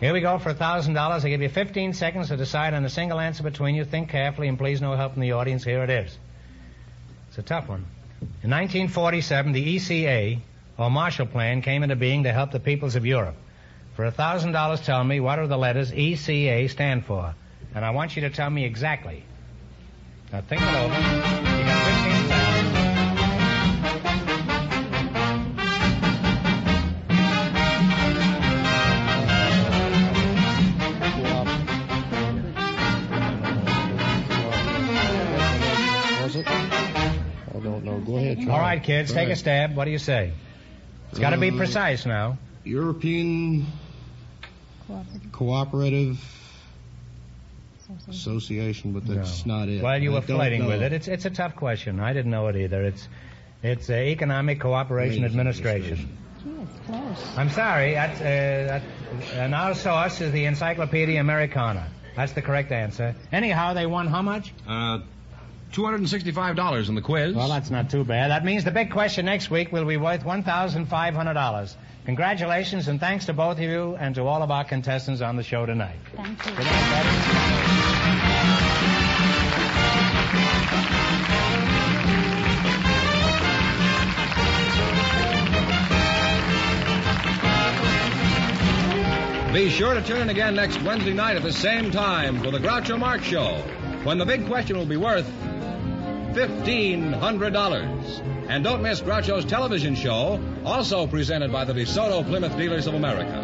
Here 0.00 0.14
we 0.14 0.22
go 0.22 0.38
for 0.38 0.54
$1,000. 0.54 0.96
I 0.96 1.28
give 1.28 1.42
you 1.42 1.50
15 1.50 1.92
seconds 1.92 2.28
to 2.28 2.38
decide 2.38 2.72
on 2.72 2.82
a 2.82 2.88
single 2.88 3.20
answer 3.20 3.42
between 3.42 3.74
you. 3.74 3.84
Think 3.84 4.08
carefully 4.08 4.48
and 4.48 4.56
please 4.56 4.80
no 4.80 4.96
help 4.96 5.12
from 5.12 5.20
the 5.20 5.32
audience. 5.32 5.62
Here 5.62 5.84
it 5.84 5.90
is. 5.90 6.16
It's 7.28 7.36
a 7.36 7.42
tough 7.42 7.68
one. 7.68 7.84
In 8.42 8.48
1947, 8.48 9.52
the 9.52 9.76
ECA, 9.76 10.40
or 10.78 10.90
Marshall 10.90 11.26
Plan, 11.26 11.60
came 11.60 11.82
into 11.82 11.96
being 11.96 12.22
to 12.22 12.32
help 12.32 12.50
the 12.50 12.60
peoples 12.60 12.96
of 12.96 13.04
Europe. 13.04 13.36
For 13.94 14.10
$1,000, 14.10 14.84
tell 14.84 15.04
me 15.04 15.20
what 15.20 15.36
do 15.36 15.46
the 15.46 15.58
letters 15.58 15.92
ECA 15.92 16.70
stand 16.70 17.04
for? 17.04 17.34
And 17.74 17.84
I 17.84 17.90
want 17.90 18.16
you 18.16 18.22
to 18.22 18.30
tell 18.30 18.48
me 18.50 18.64
exactly. 18.64 19.24
Now 20.32 20.40
think 20.40 20.62
it 20.62 20.68
over. 20.74 20.94
You 20.94 21.64
got 21.64 21.86
15 21.86 22.28
seconds. 22.28 23.82
Was 36.22 36.36
it? 36.36 36.46
I 36.48 37.58
don't 37.62 37.84
know. 37.84 37.98
Go 38.00 38.16
ahead, 38.16 38.40
try. 38.42 38.52
All 38.54 38.60
right, 38.60 38.82
kids, 38.82 39.12
take 39.12 39.28
a 39.28 39.36
stab. 39.36 39.74
What 39.76 39.84
do 39.86 39.90
you 39.90 39.98
say? 39.98 40.32
It's 41.10 41.18
got 41.18 41.30
to 41.30 41.36
be 41.38 41.50
Uh, 41.50 41.56
precise 41.56 42.06
now. 42.06 42.38
European 42.64 43.66
Cooperative 45.32 46.18
Association, 48.08 48.92
but 48.92 49.06
that's 49.06 49.44
not 49.44 49.68
it. 49.68 49.82
Well, 49.82 50.00
you 50.00 50.12
I 50.12 50.14
were 50.14 50.20
don't 50.20 50.36
flirting 50.36 50.62
know. 50.62 50.68
with 50.68 50.82
it. 50.82 50.92
It's 50.92 51.08
it's 51.08 51.24
a 51.24 51.30
tough 51.30 51.56
question. 51.56 52.00
I 52.00 52.12
didn't 52.12 52.30
know 52.30 52.46
it 52.48 52.56
either. 52.56 52.82
It's 52.82 53.06
it's 53.62 53.90
uh, 53.90 53.94
Economic 53.94 54.60
Cooperation 54.60 55.22
Ladies 55.22 55.32
Administration. 55.32 56.16
Gee, 56.42 56.50
it's 56.50 56.86
close. 56.86 57.36
I'm 57.36 57.50
sorry. 57.50 57.94
That's, 57.94 58.20
uh, 58.20 58.24
that, 58.24 58.82
and 59.34 59.54
our 59.54 59.74
source 59.74 60.20
is 60.20 60.32
the 60.32 60.46
Encyclopedia 60.46 61.20
Americana. 61.20 61.86
That's 62.16 62.32
the 62.32 62.42
correct 62.42 62.72
answer. 62.72 63.14
Anyhow, 63.30 63.74
they 63.74 63.86
won 63.86 64.06
how 64.08 64.22
much? 64.22 64.52
Uh, 64.66 65.00
$265 65.72 66.88
in 66.88 66.94
the 66.94 67.00
quiz. 67.00 67.34
Well, 67.34 67.48
that's 67.48 67.70
not 67.70 67.90
too 67.90 68.04
bad. 68.04 68.30
That 68.30 68.44
means 68.44 68.64
the 68.64 68.70
big 68.70 68.90
question 68.90 69.26
next 69.26 69.50
week 69.50 69.72
will 69.72 69.84
be 69.84 69.96
worth 69.96 70.24
$1,500. 70.24 71.74
Congratulations 72.04 72.88
and 72.88 72.98
thanks 73.00 73.26
to 73.26 73.32
both 73.32 73.58
of 73.58 73.64
you 73.64 73.96
and 73.96 74.14
to 74.16 74.22
all 74.22 74.42
of 74.42 74.50
our 74.50 74.64
contestants 74.64 75.20
on 75.20 75.36
the 75.36 75.42
show 75.42 75.66
tonight. 75.66 75.98
Thank 76.16 76.44
you. 76.46 76.52
Good 76.52 76.64
night, 76.64 76.90
Betty. 76.90 77.72
Be 89.52 89.68
sure 89.68 89.92
to 89.92 90.00
tune 90.00 90.22
in 90.22 90.30
again 90.30 90.54
next 90.54 90.82
Wednesday 90.82 91.12
night 91.12 91.36
at 91.36 91.42
the 91.42 91.52
same 91.52 91.90
time 91.90 92.40
for 92.42 92.50
the 92.50 92.58
Groucho 92.58 92.98
Marx 92.98 93.24
Show, 93.24 93.58
when 94.02 94.16
the 94.16 94.24
big 94.24 94.46
question 94.46 94.78
will 94.78 94.86
be 94.86 94.96
worth 94.96 95.30
$1,500. 96.32 98.48
And 98.48 98.64
don't 98.64 98.82
miss 98.82 99.00
Groucho's 99.00 99.44
television 99.44 99.94
show, 99.94 100.40
also 100.64 101.06
presented 101.06 101.52
by 101.52 101.64
the 101.64 101.72
DeSoto 101.72 102.26
Plymouth 102.26 102.56
Dealers 102.56 102.86
of 102.86 102.94
America. 102.94 103.34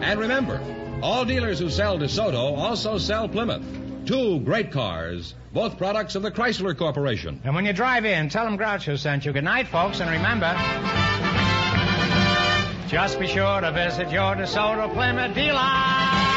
And 0.00 0.20
remember, 0.20 0.60
all 1.02 1.24
dealers 1.24 1.58
who 1.58 1.70
sell 1.70 1.98
DeSoto 1.98 2.56
also 2.56 2.98
sell 2.98 3.28
Plymouth. 3.28 3.64
Two 4.06 4.40
great 4.40 4.70
cars, 4.70 5.34
both 5.52 5.78
products 5.78 6.14
of 6.14 6.22
the 6.22 6.30
Chrysler 6.30 6.76
Corporation. 6.76 7.40
And 7.44 7.54
when 7.54 7.66
you 7.66 7.72
drive 7.72 8.04
in, 8.04 8.28
tell 8.28 8.44
them 8.44 8.56
Groucho 8.56 8.98
sent 8.98 9.24
you. 9.24 9.32
Good 9.32 9.44
night, 9.44 9.68
folks, 9.68 10.00
and 10.00 10.10
remember, 10.10 10.54
just 12.88 13.18
be 13.18 13.26
sure 13.26 13.60
to 13.60 13.72
visit 13.72 14.12
your 14.12 14.36
DeSoto 14.36 14.92
Plymouth 14.94 15.34
dealer. 15.34 16.35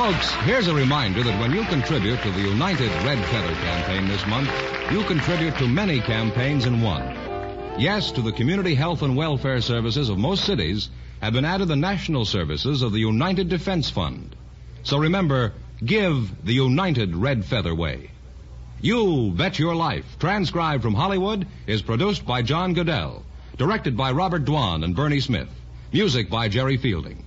Folks, 0.00 0.32
here's 0.46 0.66
a 0.66 0.74
reminder 0.74 1.22
that 1.22 1.38
when 1.38 1.52
you 1.52 1.62
contribute 1.64 2.22
to 2.22 2.30
the 2.30 2.40
United 2.40 2.88
Red 3.04 3.22
Feather 3.26 3.52
campaign 3.56 4.08
this 4.08 4.26
month, 4.26 4.50
you 4.90 5.02
contribute 5.04 5.54
to 5.58 5.68
many 5.68 6.00
campaigns 6.00 6.64
in 6.64 6.80
one. 6.80 7.02
Yes, 7.78 8.10
to 8.12 8.22
the 8.22 8.32
community 8.32 8.74
health 8.74 9.02
and 9.02 9.14
welfare 9.14 9.60
services 9.60 10.08
of 10.08 10.16
most 10.16 10.46
cities 10.46 10.88
have 11.20 11.34
been 11.34 11.44
added 11.44 11.68
the 11.68 11.76
national 11.76 12.24
services 12.24 12.80
of 12.80 12.92
the 12.92 12.98
United 12.98 13.50
Defense 13.50 13.90
Fund. 13.90 14.34
So 14.84 14.96
remember, 14.96 15.52
give 15.84 16.46
the 16.46 16.54
United 16.54 17.14
Red 17.14 17.44
Feather 17.44 17.74
Way. 17.74 18.10
You 18.80 19.32
Bet 19.36 19.58
Your 19.58 19.76
Life, 19.76 20.16
transcribed 20.18 20.82
from 20.82 20.94
Hollywood, 20.94 21.46
is 21.66 21.82
produced 21.82 22.24
by 22.24 22.40
John 22.40 22.74
Guedel, 22.74 23.22
directed 23.58 23.98
by 23.98 24.12
Robert 24.12 24.46
Dwan 24.46 24.82
and 24.82 24.96
Bernie 24.96 25.20
Smith, 25.20 25.50
music 25.92 26.30
by 26.30 26.48
Jerry 26.48 26.78
Fielding. 26.78 27.26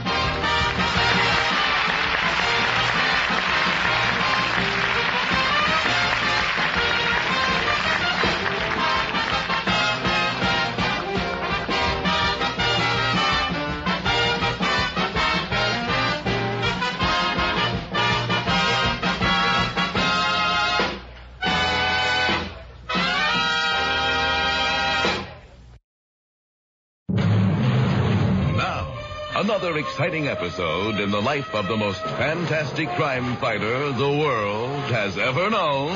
Exciting 29.91 30.29
episode 30.29 31.01
in 31.01 31.11
the 31.11 31.19
life 31.21 31.53
of 31.53 31.67
the 31.67 31.75
most 31.75 32.01
fantastic 32.01 32.87
crime 32.95 33.35
fighter 33.41 33.91
the 33.91 34.07
world 34.07 34.89
has 34.89 35.17
ever 35.17 35.49
known. 35.49 35.89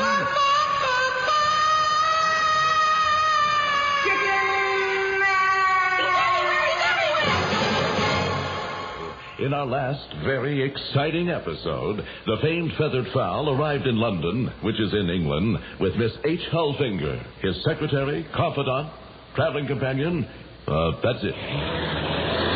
In 9.39 9.53
our 9.53 9.65
last 9.65 10.13
very 10.25 10.61
exciting 10.61 11.29
episode, 11.29 12.05
the 12.25 12.37
famed 12.41 12.73
feathered 12.73 13.07
fowl 13.13 13.49
arrived 13.49 13.87
in 13.87 13.95
London, 13.95 14.51
which 14.61 14.77
is 14.77 14.93
in 14.93 15.09
England, 15.09 15.57
with 15.79 15.95
Miss 15.95 16.11
H. 16.25 16.41
Helfinger, 16.51 17.25
his 17.41 17.63
secretary, 17.63 18.25
confidant, 18.35 18.89
traveling 19.35 19.67
companion. 19.67 20.27
Uh, 20.67 20.91
that's 21.01 21.23
it. 21.23 21.35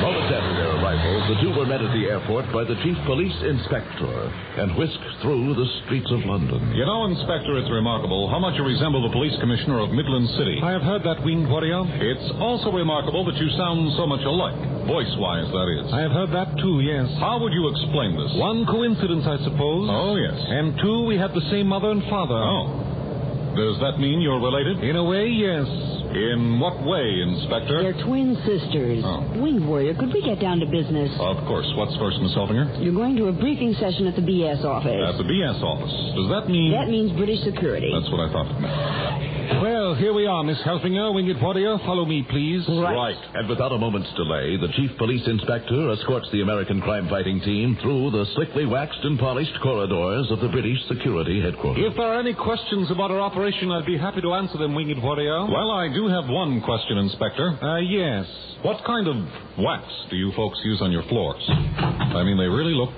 Moments 0.02 0.34
after 0.34 0.59
their 1.00 1.16
arrival, 1.16 1.36
the 1.36 1.42
two 1.42 1.52
were 1.58 1.66
met 1.66 1.82
at 1.82 1.92
the 1.94 2.06
airport 2.10 2.52
by 2.52 2.64
the 2.64 2.76
chief 2.84 2.98
police 3.06 3.36
inspector 3.44 4.12
and 4.60 4.76
whisked 4.76 5.10
through 5.22 5.56
the 5.56 5.68
streets 5.86 6.10
of 6.12 6.26
London. 6.26 6.60
You 6.76 6.86
know, 6.86 7.06
Inspector, 7.06 7.52
it's 7.58 7.72
remarkable 7.72 8.30
how 8.30 8.40
much 8.40 8.56
you 8.58 8.64
resemble 8.64 9.02
the 9.02 9.14
police 9.14 9.34
commissioner 9.40 9.80
of 9.80 9.92
Midland 9.92 10.30
City. 10.38 10.60
I 10.62 10.72
have 10.72 10.84
heard 10.84 11.04
that, 11.04 11.24
winged 11.24 11.50
warrior. 11.50 11.82
It's 11.88 12.32
also 12.40 12.72
remarkable 12.72 13.26
that 13.26 13.36
you 13.36 13.50
sound 13.58 13.94
so 13.98 14.06
much 14.06 14.22
alike. 14.26 14.58
Voice-wise, 14.86 15.50
that 15.52 15.68
is. 15.80 15.94
I 15.94 16.02
have 16.02 16.12
heard 16.12 16.32
that 16.34 16.58
too, 16.60 16.82
yes. 16.82 17.08
How 17.20 17.40
would 17.40 17.54
you 17.54 17.70
explain 17.70 18.18
this? 18.18 18.32
One 18.38 18.66
coincidence, 18.66 19.26
I 19.26 19.38
suppose. 19.44 19.90
Oh, 19.90 20.16
yes. 20.16 20.36
And 20.36 20.78
two, 20.82 21.06
we 21.06 21.18
have 21.18 21.34
the 21.34 21.46
same 21.50 21.68
mother 21.68 21.92
and 21.92 22.04
father. 22.10 22.38
Oh. 22.38 23.54
Does 23.56 23.80
that 23.82 24.00
mean 24.00 24.22
you're 24.22 24.40
related? 24.40 24.84
In 24.84 24.96
a 24.96 25.04
way, 25.04 25.28
yes. 25.28 25.68
In 26.10 26.60
what 26.60 26.82
way, 26.84 27.22
Inspector? 27.22 27.70
They're 27.84 28.04
twin 28.04 28.36
sisters. 28.46 29.04
Oh. 29.06 29.22
Winged 29.38 29.66
Warrior, 29.66 29.94
could 29.94 30.12
we 30.12 30.22
get 30.22 30.40
down 30.40 30.60
to 30.60 30.66
business? 30.66 31.12
Of 31.20 31.38
course. 31.46 31.68
What's 31.76 31.96
first, 31.98 32.18
Miss 32.22 32.34
Helfinger? 32.34 32.84
You're 32.84 32.96
going 32.98 33.16
to 33.18 33.28
a 33.28 33.32
briefing 33.32 33.74
session 33.80 34.08
at 34.08 34.16
the 34.16 34.24
BS 34.26 34.66
office. 34.66 34.90
At 34.90 35.18
the 35.18 35.24
BS 35.24 35.62
office. 35.62 35.94
Does 36.18 36.30
that 36.30 36.50
mean... 36.50 36.72
That 36.72 36.90
means 36.90 37.12
British 37.14 37.44
security. 37.44 37.92
That's 37.94 38.10
what 38.12 38.22
I 38.26 38.34
thought 38.34 38.50
it 38.50 38.60
meant. 38.60 39.30
Well, 39.62 39.96
here 39.96 40.14
we 40.14 40.26
are, 40.26 40.44
Miss 40.44 40.60
Helfinger, 40.60 41.14
Winged 41.14 41.42
Warrior. 41.42 41.80
Follow 41.80 42.06
me, 42.06 42.26
please. 42.30 42.64
Right. 42.70 43.18
And 43.34 43.50
without 43.50 43.72
a 43.72 43.78
moment's 43.78 44.10
delay, 44.14 44.58
the 44.58 44.70
chief 44.78 44.96
police 44.98 45.26
inspector 45.28 45.92
escorts 45.92 46.28
the 46.32 46.42
American 46.42 46.80
crime 46.82 47.10
fighting 47.10 47.42
team 47.42 47.78
through 47.82 48.12
the 48.12 48.26
slickly 48.36 48.66
waxed 48.66 49.04
and 49.04 49.18
polished 49.20 49.58
corridors 49.62 50.30
of 50.30 50.40
the 50.40 50.48
British 50.50 50.78
security 50.88 51.42
headquarters. 51.42 51.84
If 51.86 51.98
there 51.98 52.06
are 52.06 52.20
any 52.20 52.34
questions 52.34 52.92
about 52.92 53.10
our 53.12 53.20
operation, 53.20 53.72
I'd 53.72 53.88
be 53.88 53.98
happy 53.98 54.22
to 54.22 54.34
answer 54.34 54.58
them, 54.58 54.76
Winged 54.76 55.02
Warrior. 55.02 55.46
Well, 55.48 55.72
I 55.72 55.92
do 55.92 55.99
have 56.08 56.30
one 56.30 56.62
question, 56.62 56.98
Inspector. 56.98 57.64
Uh, 57.64 57.78
yes. 57.78 58.26
What 58.62 58.84
kind 58.86 59.08
of 59.08 59.16
wax 59.58 59.84
do 60.10 60.16
you 60.16 60.32
folks 60.36 60.60
use 60.64 60.82
on 60.82 60.92
your 60.92 61.04
floors? 61.04 61.44
I 61.50 62.24
mean, 62.24 62.38
they 62.38 62.48
really 62.48 62.74
look 62.74 62.90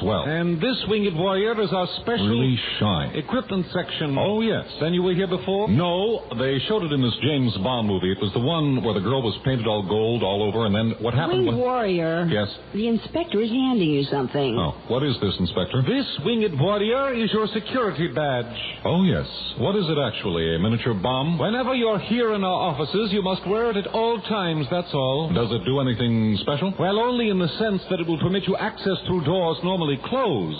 swell. 0.00 0.24
And 0.24 0.60
this 0.60 0.76
winged 0.88 1.16
warrior 1.16 1.60
is 1.60 1.72
our 1.72 1.86
special 2.00 2.28
Really 2.28 2.58
shine. 2.78 3.14
equipment 3.16 3.66
section. 3.72 4.16
Oh, 4.18 4.40
yes. 4.40 4.66
Then 4.80 4.94
you 4.94 5.02
were 5.02 5.14
here 5.14 5.26
before? 5.26 5.68
No, 5.68 6.22
they 6.38 6.58
showed 6.68 6.82
it 6.84 6.92
in 6.92 7.02
this 7.02 7.14
James 7.22 7.56
Bond 7.58 7.86
movie. 7.88 8.10
It 8.12 8.18
was 8.20 8.32
the 8.32 8.40
one 8.40 8.82
where 8.82 8.94
the 8.94 9.00
girl 9.00 9.22
was 9.22 9.36
painted 9.44 9.66
all 9.66 9.82
gold 9.88 10.22
all 10.22 10.42
over, 10.42 10.66
and 10.66 10.74
then 10.74 10.94
what 11.00 11.14
happened 11.14 11.44
Winged 11.46 11.56
when... 11.58 11.58
warrior. 11.58 12.26
Yes. 12.30 12.48
The 12.74 12.88
inspector 12.88 13.40
is 13.40 13.50
handing 13.50 13.90
you 13.90 14.04
something. 14.04 14.56
Oh, 14.58 14.72
what 14.88 15.02
is 15.02 15.16
this, 15.20 15.34
Inspector? 15.38 15.82
This 15.82 16.06
winged 16.24 16.58
warrior 16.58 17.12
is 17.14 17.32
your 17.32 17.46
security 17.48 18.08
badge. 18.08 18.56
Oh, 18.84 19.02
yes. 19.04 19.26
What 19.58 19.76
is 19.76 19.84
it 19.88 19.98
actually? 19.98 20.54
A 20.54 20.58
miniature 20.58 20.94
bomb? 20.94 21.38
Whenever 21.38 21.74
you're 21.74 21.98
here 21.98 22.34
in 22.34 22.44
our 22.44 22.60
offices, 22.70 23.12
you 23.12 23.22
must 23.22 23.46
wear 23.46 23.70
it 23.70 23.76
at 23.76 23.86
all 23.88 24.20
times, 24.22 24.66
that's 24.70 24.92
all. 24.94 25.32
Does 25.32 25.50
it 25.52 25.64
do 25.64 25.80
anything 25.80 26.36
special? 26.40 26.72
Well, 26.78 26.98
only 26.98 27.28
in 27.30 27.38
the 27.38 27.48
sense 27.58 27.82
that 27.90 28.00
it 28.00 28.06
will 28.06 28.18
permit 28.18 28.46
you 28.46 28.56
access 28.56 28.98
through 29.06 29.24
doors 29.24 29.58
normally. 29.70 29.98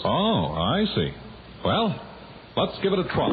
Oh, 0.05 0.55
I 0.55 0.85
see. 0.95 1.11
Well, 1.65 2.01
let's 2.57 2.79
give 2.81 2.93
it 2.93 2.99
a 3.01 3.09
try. 3.09 3.31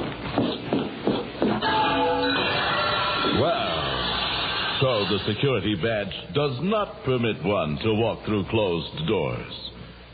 Well, 3.39 4.79
so 4.81 5.05
the 5.05 5.19
security 5.31 5.75
badge 5.75 6.33
does 6.33 6.57
not 6.63 7.03
permit 7.05 7.43
one 7.43 7.77
to 7.83 7.93
walk 7.93 8.25
through 8.25 8.45
closed 8.49 9.07
doors. 9.07 9.53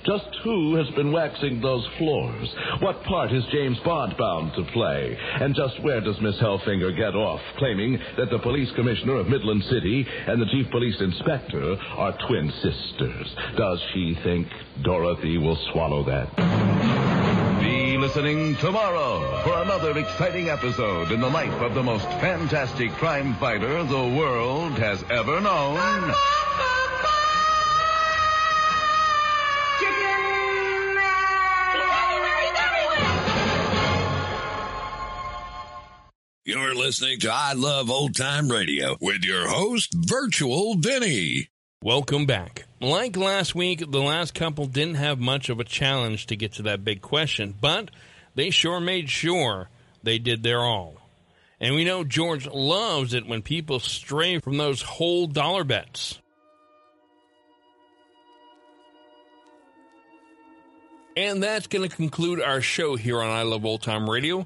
Just 0.05 0.35
who 0.43 0.75
has 0.75 0.89
been 0.95 1.13
waxing 1.13 1.61
those 1.61 1.87
floors? 1.97 2.53
What 2.79 3.01
part 3.03 3.31
is 3.31 3.43
James 3.53 3.79
Bond 3.85 4.17
bound 4.17 4.53
to 4.55 4.63
play? 4.73 5.17
And 5.39 5.55
just 5.55 5.81
where 5.81 6.01
does 6.01 6.19
Miss 6.19 6.35
Helfinger 6.39 6.95
get 6.97 7.15
off 7.15 7.39
claiming 7.57 7.97
that 8.17 8.29
the 8.29 8.39
police 8.39 8.69
commissioner 8.75 9.15
of 9.15 9.29
Midland 9.29 9.63
City 9.63 10.05
and 10.27 10.41
the 10.41 10.45
chief 10.51 10.69
police 10.71 10.99
inspector 10.99 11.77
are 11.95 12.17
twin 12.27 12.51
sisters? 12.61 13.33
Does 13.55 13.79
she 13.93 14.17
think 14.23 14.49
Dorothy 14.81 15.37
will 15.37 15.57
swallow 15.71 16.03
that? 16.03 17.61
Be 17.61 17.97
listening 17.97 18.57
tomorrow 18.57 19.41
for 19.43 19.61
another 19.61 19.97
exciting 19.97 20.49
episode 20.49 21.13
in 21.13 21.21
the 21.21 21.29
life 21.29 21.61
of 21.61 21.75
the 21.75 21.83
most 21.83 22.05
fantastic 22.19 22.91
crime 22.93 23.35
fighter 23.35 23.85
the 23.85 24.17
world 24.17 24.73
has 24.73 25.01
ever 25.09 25.39
known. 25.39 26.13
You're 36.45 36.75
listening 36.75 37.21
to 37.21 37.31
I 37.31 37.53
Love 37.53 37.89
Old 37.89 38.15
Time 38.15 38.49
Radio 38.49 38.97
with 38.99 39.23
your 39.23 39.47
host, 39.47 39.93
Virtual 39.95 40.75
Vinny. 40.75 41.47
Welcome 41.81 42.25
back. 42.25 42.65
Like 42.81 43.15
last 43.15 43.55
week, 43.55 43.79
the 43.89 44.01
last 44.01 44.33
couple 44.33 44.65
didn't 44.65 44.95
have 44.95 45.21
much 45.21 45.47
of 45.47 45.61
a 45.61 45.63
challenge 45.63 46.25
to 46.25 46.35
get 46.35 46.51
to 46.55 46.63
that 46.63 46.83
big 46.83 47.01
question, 47.01 47.55
but 47.61 47.91
they 48.35 48.49
sure 48.49 48.81
made 48.81 49.09
sure 49.09 49.69
they 50.03 50.19
did 50.19 50.43
their 50.43 50.59
all. 50.59 50.97
And 51.61 51.75
we 51.75 51.85
know 51.85 52.03
George 52.03 52.45
loves 52.45 53.13
it 53.13 53.25
when 53.25 53.41
people 53.41 53.79
stray 53.79 54.39
from 54.39 54.57
those 54.57 54.81
whole 54.81 55.27
dollar 55.27 55.63
bets. 55.63 56.19
And 61.15 61.41
that's 61.41 61.67
going 61.67 61.89
to 61.89 61.95
conclude 61.95 62.41
our 62.41 62.59
show 62.59 62.97
here 62.97 63.21
on 63.21 63.29
I 63.29 63.43
Love 63.43 63.63
Old 63.63 63.81
Time 63.81 64.09
Radio. 64.09 64.45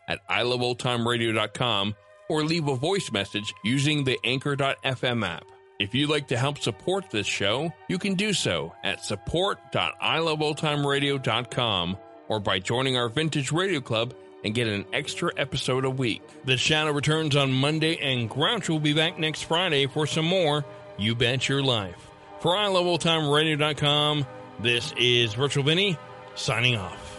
at 0.11 0.27
iloveoldtimeradio.com 0.27 1.95
or 2.29 2.43
leave 2.43 2.67
a 2.67 2.75
voice 2.75 3.11
message 3.11 3.53
using 3.63 4.03
the 4.03 4.19
Anchor.fm 4.23 5.25
app. 5.25 5.45
If 5.79 5.95
you'd 5.95 6.09
like 6.09 6.27
to 6.27 6.37
help 6.37 6.59
support 6.59 7.09
this 7.09 7.25
show, 7.25 7.73
you 7.87 7.97
can 7.97 8.13
do 8.13 8.33
so 8.33 8.75
at 8.83 9.03
support.iloveoldtimeradio.com 9.03 11.97
or 12.27 12.39
by 12.39 12.59
joining 12.59 12.97
our 12.97 13.09
Vintage 13.09 13.51
Radio 13.51 13.81
Club 13.81 14.13
and 14.43 14.53
get 14.53 14.67
an 14.67 14.85
extra 14.93 15.31
episode 15.37 15.85
a 15.85 15.89
week. 15.89 16.21
The 16.45 16.55
channel 16.55 16.93
returns 16.93 17.35
on 17.35 17.51
Monday, 17.51 17.97
and 17.97 18.29
Groucho 18.29 18.69
will 18.69 18.79
be 18.79 18.93
back 18.93 19.17
next 19.19 19.41
Friday 19.43 19.87
for 19.87 20.07
some 20.07 20.25
more 20.25 20.63
You 20.97 21.15
Bet 21.15 21.49
Your 21.49 21.63
Life. 21.63 22.07
For 22.39 22.55
iLoveOldTimeRadio.com, 22.55 24.25
this 24.59 24.93
is 24.97 25.33
Virtual 25.33 25.63
Vinny 25.63 25.97
signing 26.35 26.77
off. 26.77 27.10